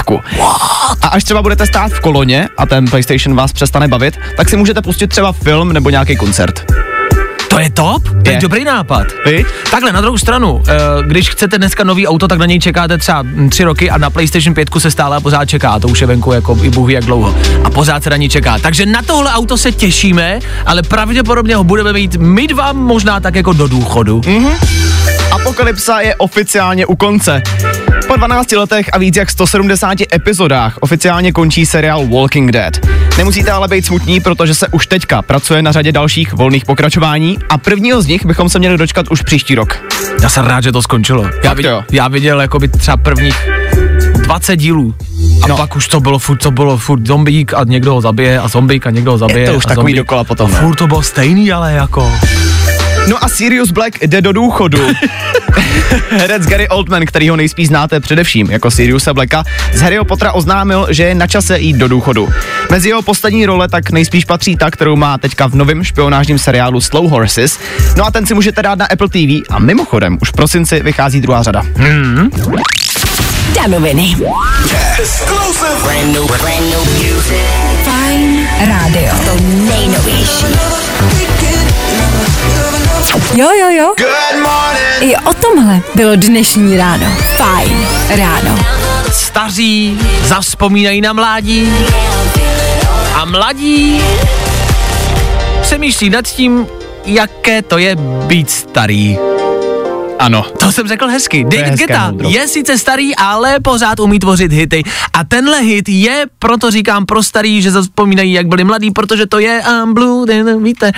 [1.01, 4.57] A až třeba budete stát v koloně a ten PlayStation vás přestane bavit, tak si
[4.57, 6.65] můžete pustit třeba film nebo nějaký koncert.
[7.51, 8.03] To je top?
[8.03, 8.39] To je Je.
[8.41, 9.07] dobrý nápad.
[9.25, 9.45] Vy?
[9.71, 10.73] Takhle, na druhou stranu, eh,
[11.07, 14.09] když chcete dneska nový auto, tak na něj čekáte třeba mm, tři roky a na
[14.09, 15.79] PlayStation 5 se stále a pořád čeká.
[15.79, 17.35] To už je venku jako i bůh jak dlouho.
[17.63, 18.59] A pořád se na ní čeká.
[18.59, 23.35] Takže na tohle auto se těšíme, ale pravděpodobně ho budeme mít my dva možná tak
[23.35, 24.21] jako do důchodu.
[25.31, 27.41] Apokalypsa je oficiálně u konce.
[28.07, 33.00] Po 12 letech a víc jak 170 epizodách oficiálně končí seriál Walking Dead.
[33.17, 37.57] Nemusíte ale být smutní, protože se už teďka pracuje na řadě dalších volných pokračování a
[37.57, 39.77] prvního z nich bychom se měli dočkat už příští rok.
[40.23, 41.25] Já jsem rád, že to skončilo.
[41.43, 43.49] Já, viděl, já viděl jako by třeba prvních
[44.17, 44.95] 20 dílů.
[45.43, 45.57] A no.
[45.57, 48.87] Pak už to bylo furt, to bylo furt zombík a někdo ho zabije a zombík
[48.87, 49.47] a někdo ho zabije.
[49.47, 49.95] to už a takový zombík.
[49.95, 52.11] dokola potom, A furt to bylo stejný, ale jako...
[53.07, 54.79] No a Sirius Black jde do důchodu.
[56.09, 60.87] Herec Gary Oldman, který ho nejspíš znáte především jako Siriusa Blacka, z Harryho Pottera oznámil,
[60.89, 62.29] že je na čase jít do důchodu.
[62.71, 66.81] Mezi jeho poslední role tak nejspíš patří ta, kterou má teďka v novém špionážním seriálu
[66.81, 67.59] Slow Horses.
[67.97, 71.21] No a ten si můžete dát na Apple TV a mimochodem už v prosinci vychází
[71.21, 71.63] druhá řada.
[73.55, 74.15] Danoviny.
[75.83, 77.41] brand new, brand new music.
[77.83, 79.13] Fajn rádio.
[79.25, 80.70] To nejnovější.
[83.35, 83.93] Jo, jo, jo.
[83.97, 85.01] Good morning.
[85.01, 87.05] I o tomhle bylo dnešní ráno.
[87.37, 88.59] Fajn ráno.
[89.11, 91.73] Staří zavzpomínají na mládí
[93.13, 94.01] a mladí
[95.61, 96.67] přemýšlí nad tím,
[97.05, 97.95] jaké to je
[98.27, 99.17] být starý.
[100.19, 100.45] Ano.
[100.59, 101.43] To jsem řekl hezky.
[101.43, 102.29] David Guetta moudro.
[102.29, 104.83] je sice starý, ale pořád umí tvořit hity.
[105.13, 109.39] A tenhle hit je, proto říkám pro starý, že zavzpomínají, jak byli mladí, protože to
[109.39, 110.91] je I'm blue, then, víte.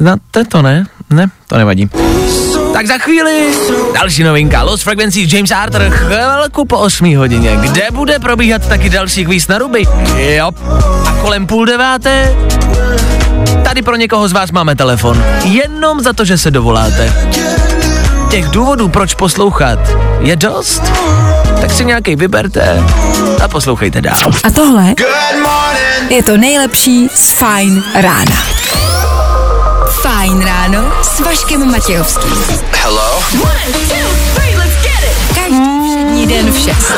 [0.00, 0.86] Znáte to, ne?
[1.10, 1.90] Ne, to nevadí.
[2.72, 3.48] Tak za chvíli
[3.94, 4.62] další novinka.
[4.62, 9.58] Lost Frequencies James Arthur chvilku po 8 hodině, kde bude probíhat taky další kvíz na
[9.58, 9.84] ruby.
[10.16, 10.50] Jo.
[11.06, 12.34] A kolem půl deváté
[13.64, 15.24] tady pro někoho z vás máme telefon.
[15.44, 17.12] Jenom za to, že se dovoláte.
[18.30, 19.78] těch důvodů, proč poslouchat,
[20.20, 20.82] je dost,
[21.60, 22.82] tak si nějaký vyberte
[23.44, 24.32] a poslouchejte dál.
[24.44, 24.94] A tohle
[26.08, 28.36] je to nejlepší z Fajn rána.
[30.08, 32.32] Fajn ráno s Vaškem Matějovským.
[32.72, 33.20] Hello?
[35.34, 36.92] Každý všední den v 6.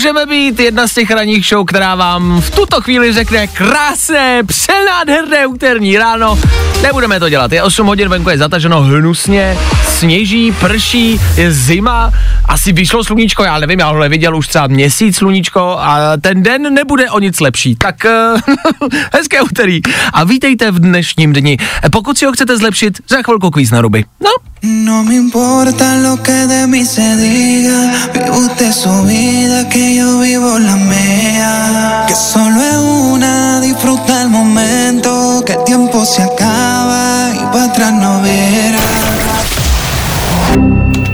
[0.00, 5.46] Můžeme být jedna z těch ranních show, která vám v tuto chvíli řekne krásné, přenádherné
[5.46, 6.38] úterní ráno.
[6.82, 9.58] Nebudeme to dělat, je 8 hodin, venku je zataženo hnusně,
[9.88, 12.12] sněží, prší, je zima,
[12.44, 16.74] asi vyšlo sluníčko, já nevím, já ho neviděl už třeba měsíc sluníčko a ten den
[16.74, 17.76] nebude o nic lepší.
[17.76, 19.80] Tak uh, hezké úterý
[20.12, 21.56] a vítejte v dnešním dni.
[21.92, 24.04] Pokud si ho chcete zlepšit, za chvilku kvíz na ruby.
[24.20, 24.30] No,
[24.62, 30.18] No me importa lo que de mí se diga, vive usted su vida, que yo
[30.20, 32.04] vivo la mía.
[32.06, 37.92] Que solo es una, disfruta el momento, que el tiempo se acaba y para atrás
[37.92, 38.80] no verá.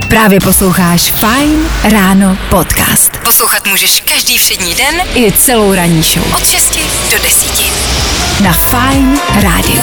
[0.09, 3.17] Právě posloucháš Fajn ráno podcast.
[3.17, 6.25] Poslouchat můžeš každý všední den i celou ranní show.
[6.37, 6.79] Od 6
[7.13, 7.51] do 10.
[8.43, 9.83] Na Fajn rádiu.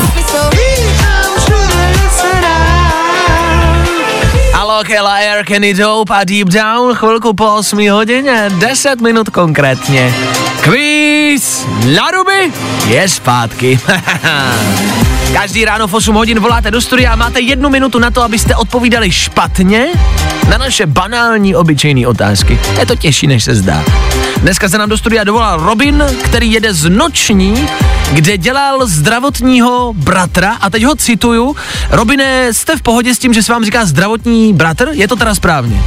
[4.73, 10.13] Alok, Ella Air, Kenny Dope a Deep Down, chvilku po 8 hodině, 10 minut konkrétně.
[10.61, 12.51] Kvíz na ruby
[12.87, 13.79] je zpátky.
[15.33, 18.55] Každý ráno v 8 hodin voláte do studia a máte jednu minutu na to, abyste
[18.55, 19.87] odpovídali špatně
[20.49, 22.59] na naše banální obyčejné otázky.
[22.79, 23.83] Je to těžší, než se zdá.
[24.43, 27.67] Dneska se nám do studia dovolal Robin, který jede z noční,
[28.13, 31.55] kde dělal zdravotního bratra a teď ho cituju.
[31.89, 34.89] Robine, jste v pohodě s tím, že se vám říká zdravotní bratr?
[34.91, 35.77] Je to teda správně?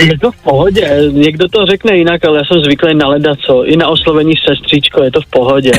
[0.00, 3.64] Je to v pohodě, někdo to řekne jinak, ale já jsem zvyklý na leda, co,
[3.64, 5.72] i na oslovení sestřičko, je to v pohodě.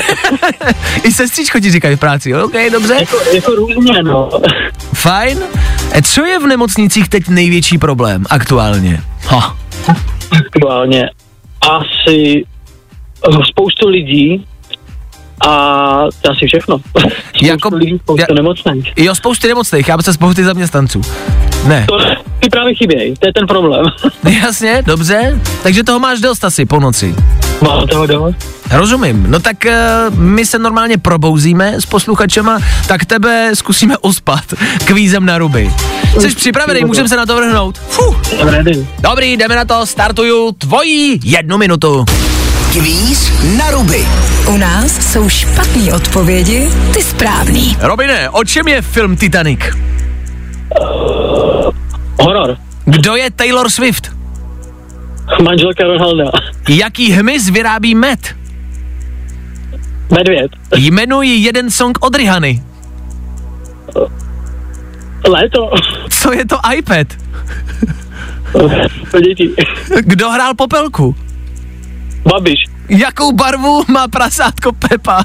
[1.03, 2.93] I sestřičko ti říkají v práci, ok, dobře?
[2.99, 4.29] jako, jako různě, no.
[4.95, 5.39] Fajn.
[5.91, 9.01] E, co je v nemocnicích teď největší problém aktuálně?
[9.27, 9.57] Ha.
[10.31, 11.09] Aktuálně
[11.69, 12.43] asi
[13.49, 14.45] spoustu lidí
[15.47, 16.77] a to asi všechno.
[16.97, 18.93] Spoustu Jako- lidí, spoustu ja- nemocných.
[18.97, 21.01] Jo, spousty nemocných, já se spousty zaměstnanců.
[21.67, 21.85] Ne.
[21.89, 21.97] To
[22.39, 23.85] ty právě chybějí, to je ten problém.
[24.41, 25.39] Jasně, dobře.
[25.63, 27.15] Takže toho máš dost asi po noci.
[27.61, 28.60] Mám toho dost.
[28.71, 29.25] Rozumím.
[29.29, 34.53] No tak uh, my se normálně probouzíme s posluchačema, tak tebe zkusíme uspat
[34.85, 35.73] kvízem na ruby.
[36.19, 37.77] Jsi připravený, můžeme se na to vrhnout?
[37.77, 38.21] Fuh.
[38.99, 42.05] Dobrý, jdeme na to, startuju tvojí jednu minutu.
[42.71, 44.07] Kvíz na ruby.
[44.47, 47.77] U nás jsou špatné odpovědi, ty správný.
[47.79, 49.59] Robine, o čem je film Titanic?
[52.19, 52.57] Horor.
[52.85, 54.11] Kdo je Taylor Swift?
[55.43, 56.31] Manželka Ronalda.
[56.69, 58.35] Jaký hmyz vyrábí med?
[60.11, 60.51] Medvěd.
[60.75, 62.63] Jmenuji jeden song od Rihany.
[65.27, 65.69] Léto.
[66.09, 67.07] Co je to iPad?
[69.11, 69.53] Pro děti.
[70.01, 71.15] Kdo hrál Popelku?
[72.23, 72.59] Babiš.
[72.89, 75.23] Jakou barvu má prasátko Pepa?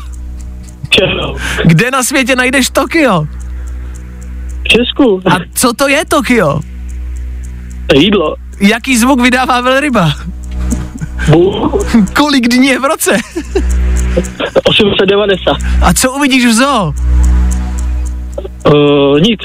[0.88, 1.36] Černou.
[1.64, 3.26] Kde na světě najdeš Tokio?
[4.64, 5.22] V Česku.
[5.30, 6.60] A co to je Tokio?
[7.94, 8.36] Jídlo.
[8.60, 10.12] Jaký zvuk vydává velryba?
[12.16, 13.16] Kolik dní je v roce?
[14.64, 15.56] 890.
[15.82, 16.94] A co uvidíš v zoo?
[18.66, 19.40] Uh, nic.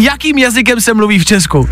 [0.00, 1.68] Jakým jazykem se mluví v Česku?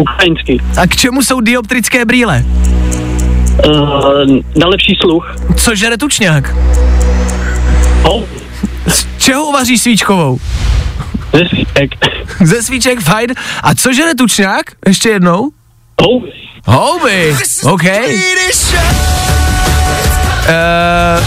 [0.00, 0.60] Ukrajinský.
[0.78, 2.44] A k čemu jsou dioptrické brýle?
[3.66, 3.72] Uh,
[4.56, 5.36] na lepší sluch.
[5.56, 6.54] Co žere tučňák?
[8.02, 8.22] Oh,
[8.86, 10.38] Z čeho uvaří svíčkovou?
[11.32, 11.90] ze svítek.
[12.44, 13.26] Ze svíček, fajn.
[13.62, 14.62] A co žere tučňák?
[14.86, 15.50] Ještě jednou?
[15.96, 16.22] Oh,
[16.66, 17.82] Houby, OK.
[20.44, 21.24] Uh,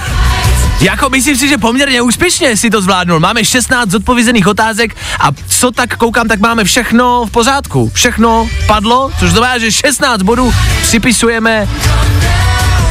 [0.80, 3.20] jako myslím si, že poměrně úspěšně si to zvládnul.
[3.20, 7.90] Máme 16 zodpovězených otázek a co tak koukám, tak máme všechno v pořádku.
[7.94, 11.68] Všechno padlo, což znamená, že 16 bodů připisujeme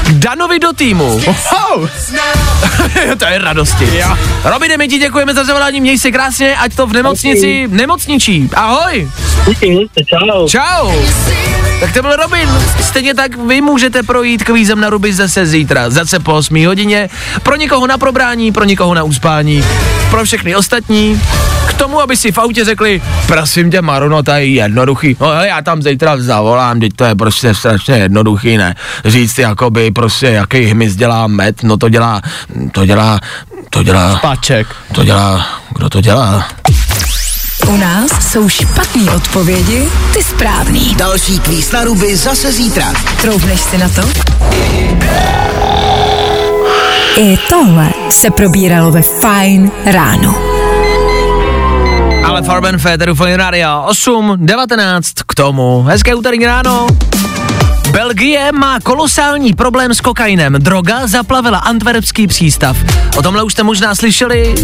[0.06, 1.20] k Danovi do týmu.
[1.26, 1.90] Wow.
[3.20, 3.98] to je radosti.
[3.98, 4.18] Ja.
[4.44, 8.50] Robine, my ti děkujeme za zavolání, měj se krásně, ať to v nemocnici nemocničí.
[8.54, 9.10] Ahoj.
[9.48, 10.48] díky, čau.
[10.48, 10.92] Čau.
[11.80, 12.50] Tak to byl Robin.
[12.82, 17.10] Stejně tak vy můžete projít kvízem na ruby zase zítra, zase po 8 hodině.
[17.44, 19.64] Pro někoho na probrání, pro někoho na uspání,
[20.10, 21.22] pro všechny ostatní.
[21.68, 25.18] K tomu, aby si v autě řekli, prosím tě Maruno, to je jednoduchý.
[25.20, 28.76] No já tam zítra zavolám, teď to je prostě strašně jednoduchý, ne?
[29.06, 32.22] Říct jakoby prostě, jaký hmyz dělá med, no to dělá,
[32.72, 33.20] to dělá,
[33.70, 34.68] to dělá, Paček.
[34.94, 35.46] to dělá,
[35.78, 36.48] kdo to dělá?
[37.68, 40.96] U nás jsou špatné odpovědi, ty správný.
[40.96, 42.94] Další kvíz na ruby zase zítra.
[43.22, 44.02] Troufneš si na to?
[47.18, 50.36] I tohle se probíralo ve Fine ráno.
[52.26, 55.84] Ale Farben Féteru Fine Radio 8, 19 k tomu.
[55.84, 56.88] Hezké úterý ráno.
[57.96, 60.54] Belgie má kolosální problém s kokainem.
[60.54, 62.78] Droga zaplavila antwerpský přístav.
[63.18, 64.56] O tomhle už jste možná slyšeli.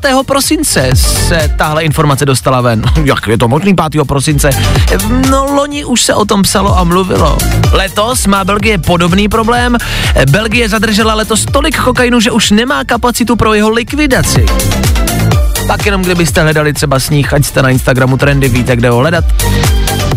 [0.00, 0.14] 5.
[0.26, 2.82] prosince se tahle informace dostala ven.
[3.04, 4.04] Jak je to možný 5.
[4.06, 4.50] prosince?
[5.30, 7.38] No loni už se o tom psalo a mluvilo.
[7.72, 9.76] Letos má Belgie podobný problém.
[10.30, 14.46] Belgie zadržela letos tolik kokainu, že už nemá kapacitu pro jeho likvidaci.
[15.66, 19.24] Tak jenom kdybyste hledali třeba sníh, ať jste na Instagramu trendy, víte, kde ho hledat.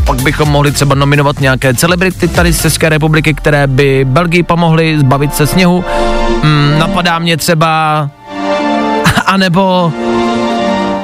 [0.05, 4.99] Pak bychom mohli třeba nominovat nějaké celebrity tady z České republiky, které by Belgii pomohly
[4.99, 5.85] zbavit se sněhu.
[6.43, 8.09] Mm, napadá mě třeba...
[9.25, 9.91] A nebo...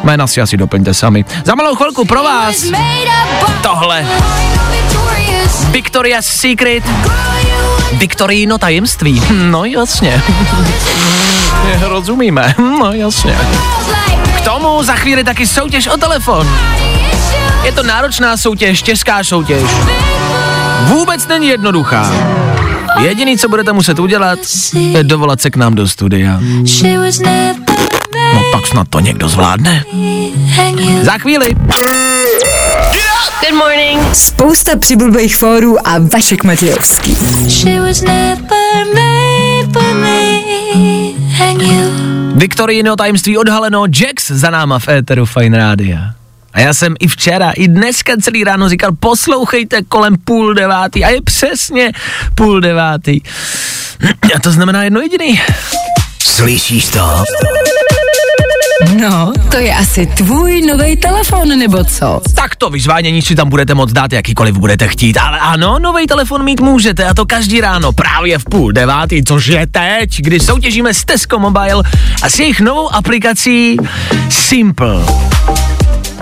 [0.04, 1.26] Jména si asi doplňte sami.
[1.45, 2.66] Za malou chvilku pro vás
[3.62, 4.06] tohle.
[5.72, 6.84] Victoria's Secret.
[7.93, 9.22] Viktorino tajemství.
[9.32, 10.22] No jasně.
[11.82, 12.56] Rozumíme.
[12.58, 13.38] No jasně.
[14.38, 16.47] K tomu za chvíli taky soutěž o telefon.
[17.64, 19.64] Je to náročná soutěž, těžká soutěž.
[20.84, 22.12] Vůbec není jednoduchá.
[23.00, 24.40] Jediný, co budete muset udělat,
[24.74, 26.40] je dovolat se k nám do studia.
[28.34, 29.84] No tak snad to někdo zvládne.
[31.02, 31.56] Za chvíli.
[33.42, 34.16] Good morning.
[34.16, 37.18] Spousta přibulbých fórů a Vašek Matějovský.
[42.36, 46.00] Viktorino tajemství odhaleno, Jax za náma v éteru Fine Rádia.
[46.54, 51.10] A já jsem i včera, i dneska celý ráno říkal, poslouchejte kolem půl devátý a
[51.10, 51.91] je přesně
[52.36, 53.22] půl devátý.
[54.36, 55.41] A to znamená jedno jediný.
[56.24, 57.24] Slyšíš to?
[59.02, 62.22] No, to je asi tvůj nový telefon, nebo co?
[62.36, 66.43] Tak to vyzvánění si tam budete moc dát, jakýkoliv budete chtít, ale ano, nový telefon
[66.43, 70.93] mít můžete a to každý ráno právě v půl devátý, což je teď, kdy soutěžíme
[70.93, 71.84] s Tesco Mobile
[72.22, 73.78] a s jejich novou aplikací
[74.30, 75.31] Simple.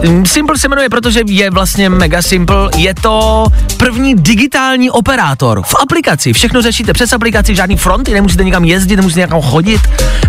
[0.07, 2.69] Mm, Simple se jmenuje, protože je vlastně mega simple.
[2.77, 3.45] Je to
[3.77, 6.33] první digitální operátor v aplikaci.
[6.33, 9.81] Všechno řešíte přes aplikaci, žádný fronty, nemusíte nikam jezdit, nemusíte někam chodit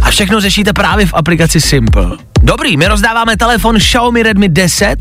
[0.03, 2.30] a všechno řešíte právě v aplikaci Simple.
[2.43, 4.97] Dobrý, my rozdáváme telefon Xiaomi Redmi 10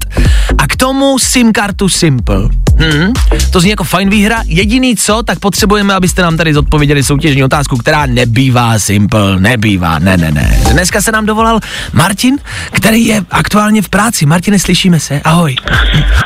[0.57, 2.49] a k tomu SIM kartu Simple.
[2.77, 3.13] Hmm,
[3.51, 4.41] to zní jako fajn výhra.
[4.45, 10.17] Jediný co, tak potřebujeme, abyste nám tady zodpověděli soutěžní otázku, která nebývá simple, nebývá, ne,
[10.17, 10.59] ne, ne.
[10.71, 11.59] Dneska se nám dovolal
[11.93, 12.37] Martin,
[12.71, 14.25] který je aktuálně v práci.
[14.25, 15.21] Martine, slyšíme se?
[15.23, 15.55] Ahoj.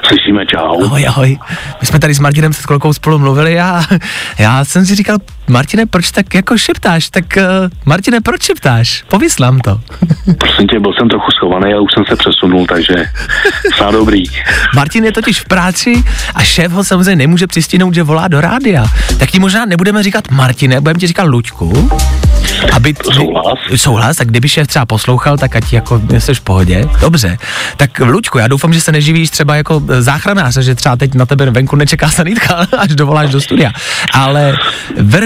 [0.07, 0.83] Slyšíme, čau.
[0.83, 1.39] Ahoj, ahoj.
[1.81, 3.83] My jsme tady s Martinem před chvilkou spolu mluvili a
[4.37, 5.17] já jsem si říkal,
[5.47, 7.09] Martine, proč tak jako šeptáš?
[7.09, 7.43] Tak uh,
[7.85, 9.03] Martine, proč šeptáš?
[9.07, 9.81] Pověs nám to.
[10.37, 12.93] Prosím tě, byl jsem trochu schovaný a už jsem se přesunul, takže
[13.75, 14.23] snad dobrý.
[14.75, 16.03] Martin je totiž v práci
[16.35, 18.85] a šéf ho samozřejmě nemůže přistihnout, že volá do rádia.
[19.19, 21.89] Tak ti možná nebudeme říkat Martine, budeme ti říkat Luďku.
[22.73, 23.59] Aby t- Souhlas.
[23.75, 26.89] Souhlas, tak kdyby šéf třeba poslouchal, tak ať jako jsi v pohodě.
[27.01, 27.37] Dobře.
[27.77, 31.51] Tak Luďku, já doufám, že se neživíš třeba jako záchranář, že třeba teď na tebe
[31.51, 33.71] venku nečeká sanitka, až dovoláš do studia.
[34.13, 34.57] Ale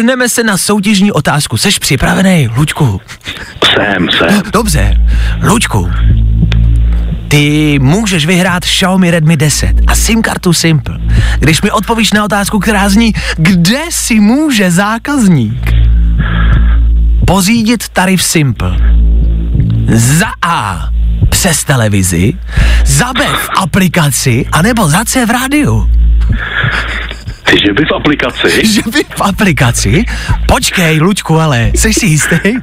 [0.08, 1.58] vrhneme se na soutěžní otázku.
[1.58, 3.02] Seš připravený, Luďku?
[3.64, 4.42] Jsem, jsem.
[4.54, 4.98] Dobře.
[5.44, 5.90] Luďku,
[7.28, 10.98] ty můžeš vyhrát Xiaomi Redmi 10 a SIM kartu Simple,
[11.40, 15.74] když mi odpovíš na otázku, která zní, kde si může zákazník
[17.26, 18.78] pořídit tarif Simple.
[19.94, 20.90] Za A
[21.30, 22.34] přes televizi,
[22.86, 25.90] za B v aplikaci, anebo za C v rádiu.
[27.48, 28.50] Ty, že by v aplikaci?
[28.76, 29.94] Že by v aplikaci?
[30.48, 32.40] Počkej, Luďku, ale jsi si jistý?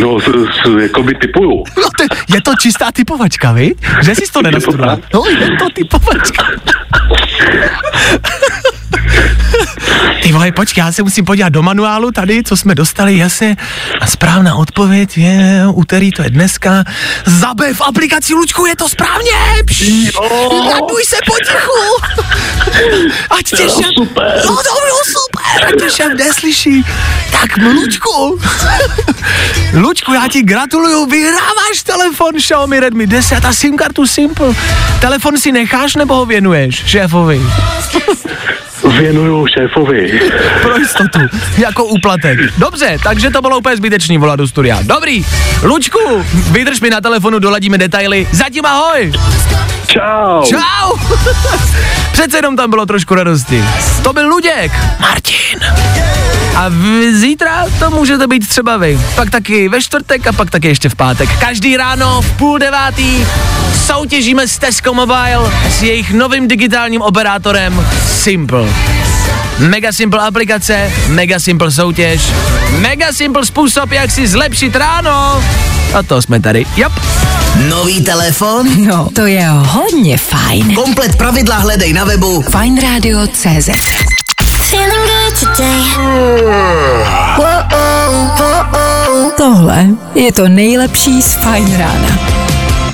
[0.00, 1.64] No, s, s, jako by typuju.
[1.76, 2.04] No to,
[2.34, 3.78] je to čistá typovačka, viď?
[4.02, 4.98] Že jsi to nenastudoval?
[5.14, 6.44] No, je to typovačka.
[10.22, 13.56] Ty vole, počkej, já se musím podívat do manuálu tady, co jsme dostali, jasně.
[14.00, 16.84] A správná odpověď je, úterý to je dneska.
[17.26, 19.30] Zabe v aplikaci Lučku, je to správně!
[19.66, 19.80] Pš,
[20.72, 22.16] raduj se potichu!
[23.30, 23.86] Ať tě šéf...
[23.98, 24.42] super.
[24.46, 26.84] No to bylo super, ať tě šéf neslyší.
[27.30, 28.38] Tak Lučku,
[29.74, 34.54] Lučku, já ti gratuluju, vyhráváš telefon Xiaomi Redmi 10 a SIM kartu Simple.
[35.00, 37.42] Telefon si necháš nebo ho věnuješ šéfovi?
[38.90, 40.20] Věnuju šéfovi.
[40.62, 41.18] Pro jistotu,
[41.58, 42.38] jako úplatek.
[42.58, 44.78] Dobře, takže to bylo úplně zbytečný volat do studia.
[44.82, 45.24] Dobrý,
[45.62, 45.98] Lučku,
[46.50, 48.28] vydrž mi na telefonu, doladíme detaily.
[48.32, 49.12] Zatím ahoj.
[49.86, 50.42] Čau.
[50.44, 50.96] Čau.
[52.12, 53.64] Přece jenom tam bylo trošku radosti.
[54.02, 54.72] To byl Luděk.
[55.00, 55.60] Martin.
[56.56, 59.00] A v, zítra to můžete být třeba vy.
[59.14, 61.38] Pak taky ve čtvrtek a pak taky ještě v pátek.
[61.38, 63.26] Každý ráno v půl devátý
[63.86, 68.68] soutěžíme s Tesco Mobile s jejich novým digitálním operátorem Simple.
[69.58, 72.20] Mega simple aplikace, mega simple soutěž,
[72.78, 75.42] mega simple způsob, jak si zlepšit ráno.
[75.94, 76.66] A to jsme tady.
[76.76, 76.92] Jop.
[77.68, 78.68] Nový telefon?
[78.86, 80.74] No, to je hodně fajn.
[80.74, 83.68] Komplet pravidla hledej na webu Fajnradio.cz.
[89.36, 92.18] Tohle je to nejlepší z Fajn rána.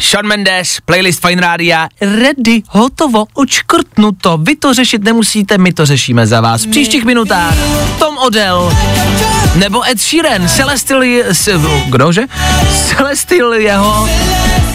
[0.01, 6.27] Sean Mendes, playlist Fine Rádia, ready, hotovo, očkrtnuto, vy to řešit nemusíte, my to řešíme
[6.27, 6.65] za vás.
[6.65, 7.55] V příštích minutách
[7.99, 8.77] Tom Odell,
[9.55, 11.49] nebo Ed Sheeran, Celestial, je- s,
[11.89, 12.23] kdože?
[12.89, 14.09] Celestial jeho,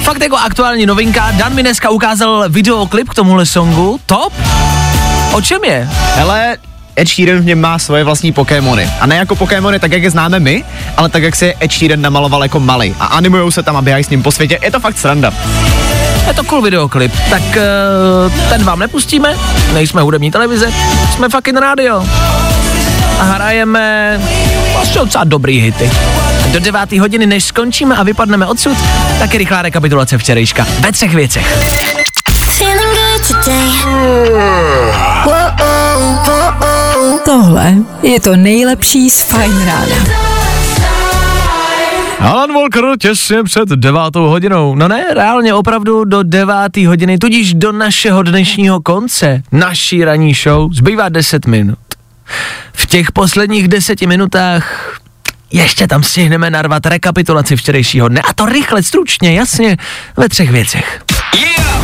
[0.03, 4.33] fakt jako aktuální novinka, Dan mi dneska ukázal videoklip k tomuhle songu, top?
[5.33, 5.89] O čem je?
[6.15, 6.57] Hele,
[6.99, 8.89] Ed Sheeran v něm má svoje vlastní Pokémony.
[8.99, 10.63] A ne jako Pokémony tak, jak je známe my,
[10.97, 12.95] ale tak, jak se Ed Sheeran namaloval jako malý.
[12.99, 14.59] A animujou se tam a běhají s ním po světě.
[14.61, 15.33] Je to fakt sranda.
[16.27, 19.35] Je to cool videoklip, tak uh, ten vám nepustíme,
[19.73, 20.73] nejsme hudební televize,
[21.15, 22.05] jsme fucking rádio.
[23.19, 24.19] A hrajeme
[24.73, 25.91] vlastně docela dobrý hity.
[26.51, 28.77] Do devátý hodiny, než skončíme a vypadneme odsud,
[29.19, 30.67] tak je rychlá rekapitulace včerejška.
[30.79, 31.57] Ve třech věcech.
[32.57, 34.86] Feeling good today.
[37.27, 39.95] Tohle je to nejlepší z Fajn rána.
[42.19, 44.75] Alan Walker těsně před devátou hodinou.
[44.75, 50.73] No ne, reálně opravdu do devátý hodiny, tudíž do našeho dnešního konce, naší ranní show,
[50.73, 51.77] zbývá 10 minut.
[52.73, 54.95] V těch posledních deseti minutách
[55.51, 59.77] ještě tam stihneme narvat rekapitulaci včerejšího dne a to rychle, stručně, jasně,
[60.17, 61.01] ve třech věcech.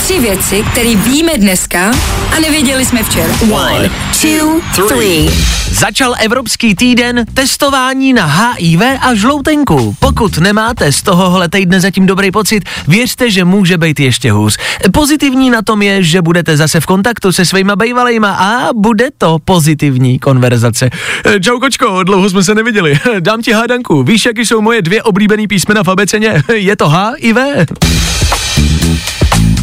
[0.03, 1.91] Tři věci, které víme dneska
[2.37, 3.33] a nevěděli jsme včera.
[3.51, 3.89] One,
[4.21, 5.29] two, three.
[5.71, 9.95] Začal Evropský týden testování na HIV a žloutenku.
[9.99, 14.57] Pokud nemáte z tohohle týdne zatím dobrý pocit, věřte, že může být ještě hůř.
[14.93, 19.37] Pozitivní na tom je, že budete zase v kontaktu se svýma bejvalejma a bude to
[19.45, 20.89] pozitivní konverzace.
[21.25, 22.99] Eh, Čau kočko, dlouho jsme se neviděli.
[23.19, 24.03] Dám ti hádanku.
[24.03, 26.43] Víš, jaký jsou moje dvě oblíbený písmena v abeceně?
[26.53, 27.65] Je to H i V.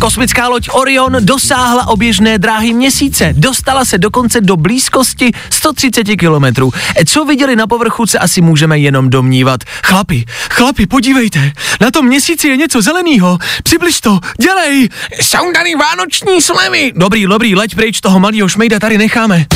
[0.01, 3.33] Kosmická loď Orion dosáhla oběžné dráhy měsíce.
[3.37, 6.73] Dostala se dokonce do blízkosti 130 kilometrů.
[6.97, 9.61] E, Co viděli na povrchu, se asi můžeme jenom domnívat.
[9.85, 13.39] Chlapi, chlapi, podívejte, na tom měsíci je něco zeleného.
[13.63, 14.89] Přibliž to, dělej.
[15.21, 16.93] Jsou tady vánoční slevy.
[16.97, 19.47] Dobrý, dobrý, leď pryč, toho malého šmejda tady necháme.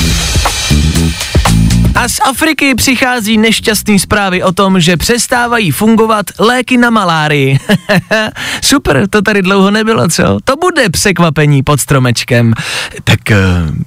[1.95, 7.59] A z Afriky přichází nešťastný zprávy o tom, že přestávají fungovat léky na malárii.
[8.65, 10.39] Super, to tady dlouho nebylo, co?
[10.45, 12.55] To bude překvapení pod stromečkem.
[13.05, 13.37] Tak eh,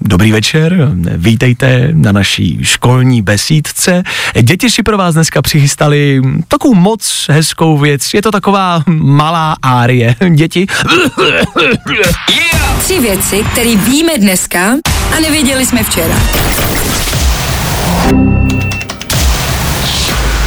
[0.01, 4.03] dobrý večer, vítejte na naší školní besídce.
[4.41, 8.13] Děti si pro vás dneska přichystali takovou moc hezkou věc.
[8.13, 10.15] Je to taková malá árie.
[10.35, 10.67] Děti,
[12.79, 14.73] Tři věci, které víme dneska
[15.17, 16.15] a nevěděli jsme včera.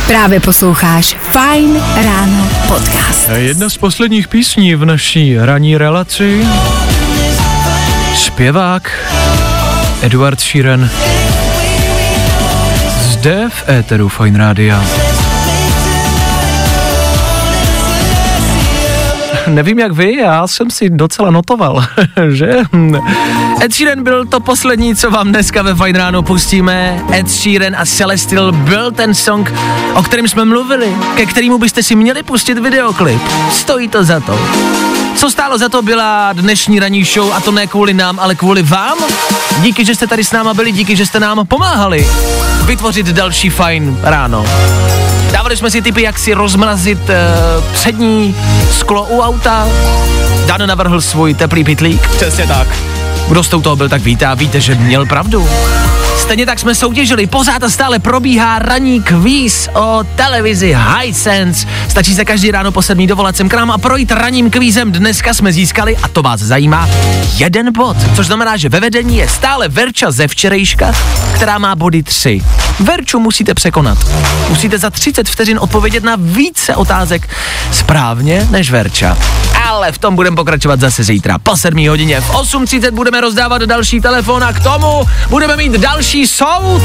[0.07, 3.29] Právě posloucháš Fine Ráno podcast.
[3.35, 6.47] Jedna z posledních písní v naší ranní relaci.
[8.15, 8.93] Zpěvák
[10.03, 10.91] Eduard Sheeran.
[13.03, 14.85] Zde v éteru Fine Rádia.
[19.55, 21.85] Nevím jak vy, já jsem si docela notoval,
[22.29, 22.57] že?
[23.63, 27.03] Ed Sheeran byl to poslední, co vám dneska ve Fine Ráno pustíme.
[27.13, 29.53] Ed Sheeran a Celestial byl ten song,
[29.95, 33.23] o kterém jsme mluvili, ke kterému byste si měli pustit videoklip.
[33.51, 34.39] Stojí to za to.
[35.17, 38.63] Co stálo za to byla dnešní ranní show a to ne kvůli nám, ale kvůli
[38.63, 38.99] vám.
[39.61, 42.07] Díky, že jste tady s náma byli, díky, že jste nám pomáhali
[42.65, 44.45] vytvořit další fajn ráno.
[45.41, 48.37] Dávali jsme si tipy, jak si rozmrazit uh, přední
[48.71, 49.69] sklo u auta.
[50.47, 52.09] Dan navrhl svůj teplý pitlík.
[52.09, 52.69] Přesně tak.
[53.29, 55.49] Kdo s tou toho byl, tak víte a víte, že měl pravdu.
[56.31, 61.67] Stejně tak jsme soutěžili, pořád a stále probíhá ranní kvíz o televizi Hisense.
[61.89, 64.93] Stačí se každý ráno po sedmí dovolat sem k nám a projít ranním kvízem.
[64.93, 66.89] Dneska jsme získali, a to vás zajímá,
[67.37, 70.93] jeden bod, což znamená, že ve vedení je stále Verča ze včerejška,
[71.35, 72.41] která má body 3.
[72.81, 73.99] Verču musíte překonat.
[74.49, 77.29] Musíte za 30 vteřin odpovědět na více otázek
[77.73, 79.17] správně než Verča.
[79.69, 82.21] Ale v tom budeme pokračovat zase zítra po 7 hodině.
[82.21, 86.83] V 8.30 budeme rozdávat další telefon a k tomu budeme mít další soud.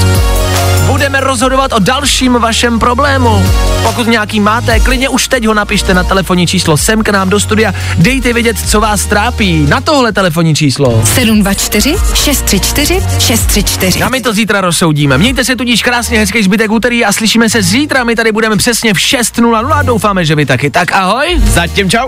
[0.88, 3.46] Budeme rozhodovat o dalším vašem problému.
[3.84, 7.40] Pokud nějaký máte, klidně už teď ho napište na telefonní číslo sem k nám do
[7.40, 7.74] studia.
[7.98, 11.02] Dejte vědět, co vás trápí na tohle telefonní číslo.
[11.06, 14.04] 724 634 634.
[14.04, 15.18] A my to zítra rozsoudíme.
[15.18, 18.04] Mějte se tudíž krásně hezký zbytek úterý a slyšíme se zítra.
[18.04, 20.70] My tady budeme přesně v 6.00 a doufáme, že vy taky.
[20.70, 21.42] Tak ahoj.
[21.46, 22.08] Zatím čau.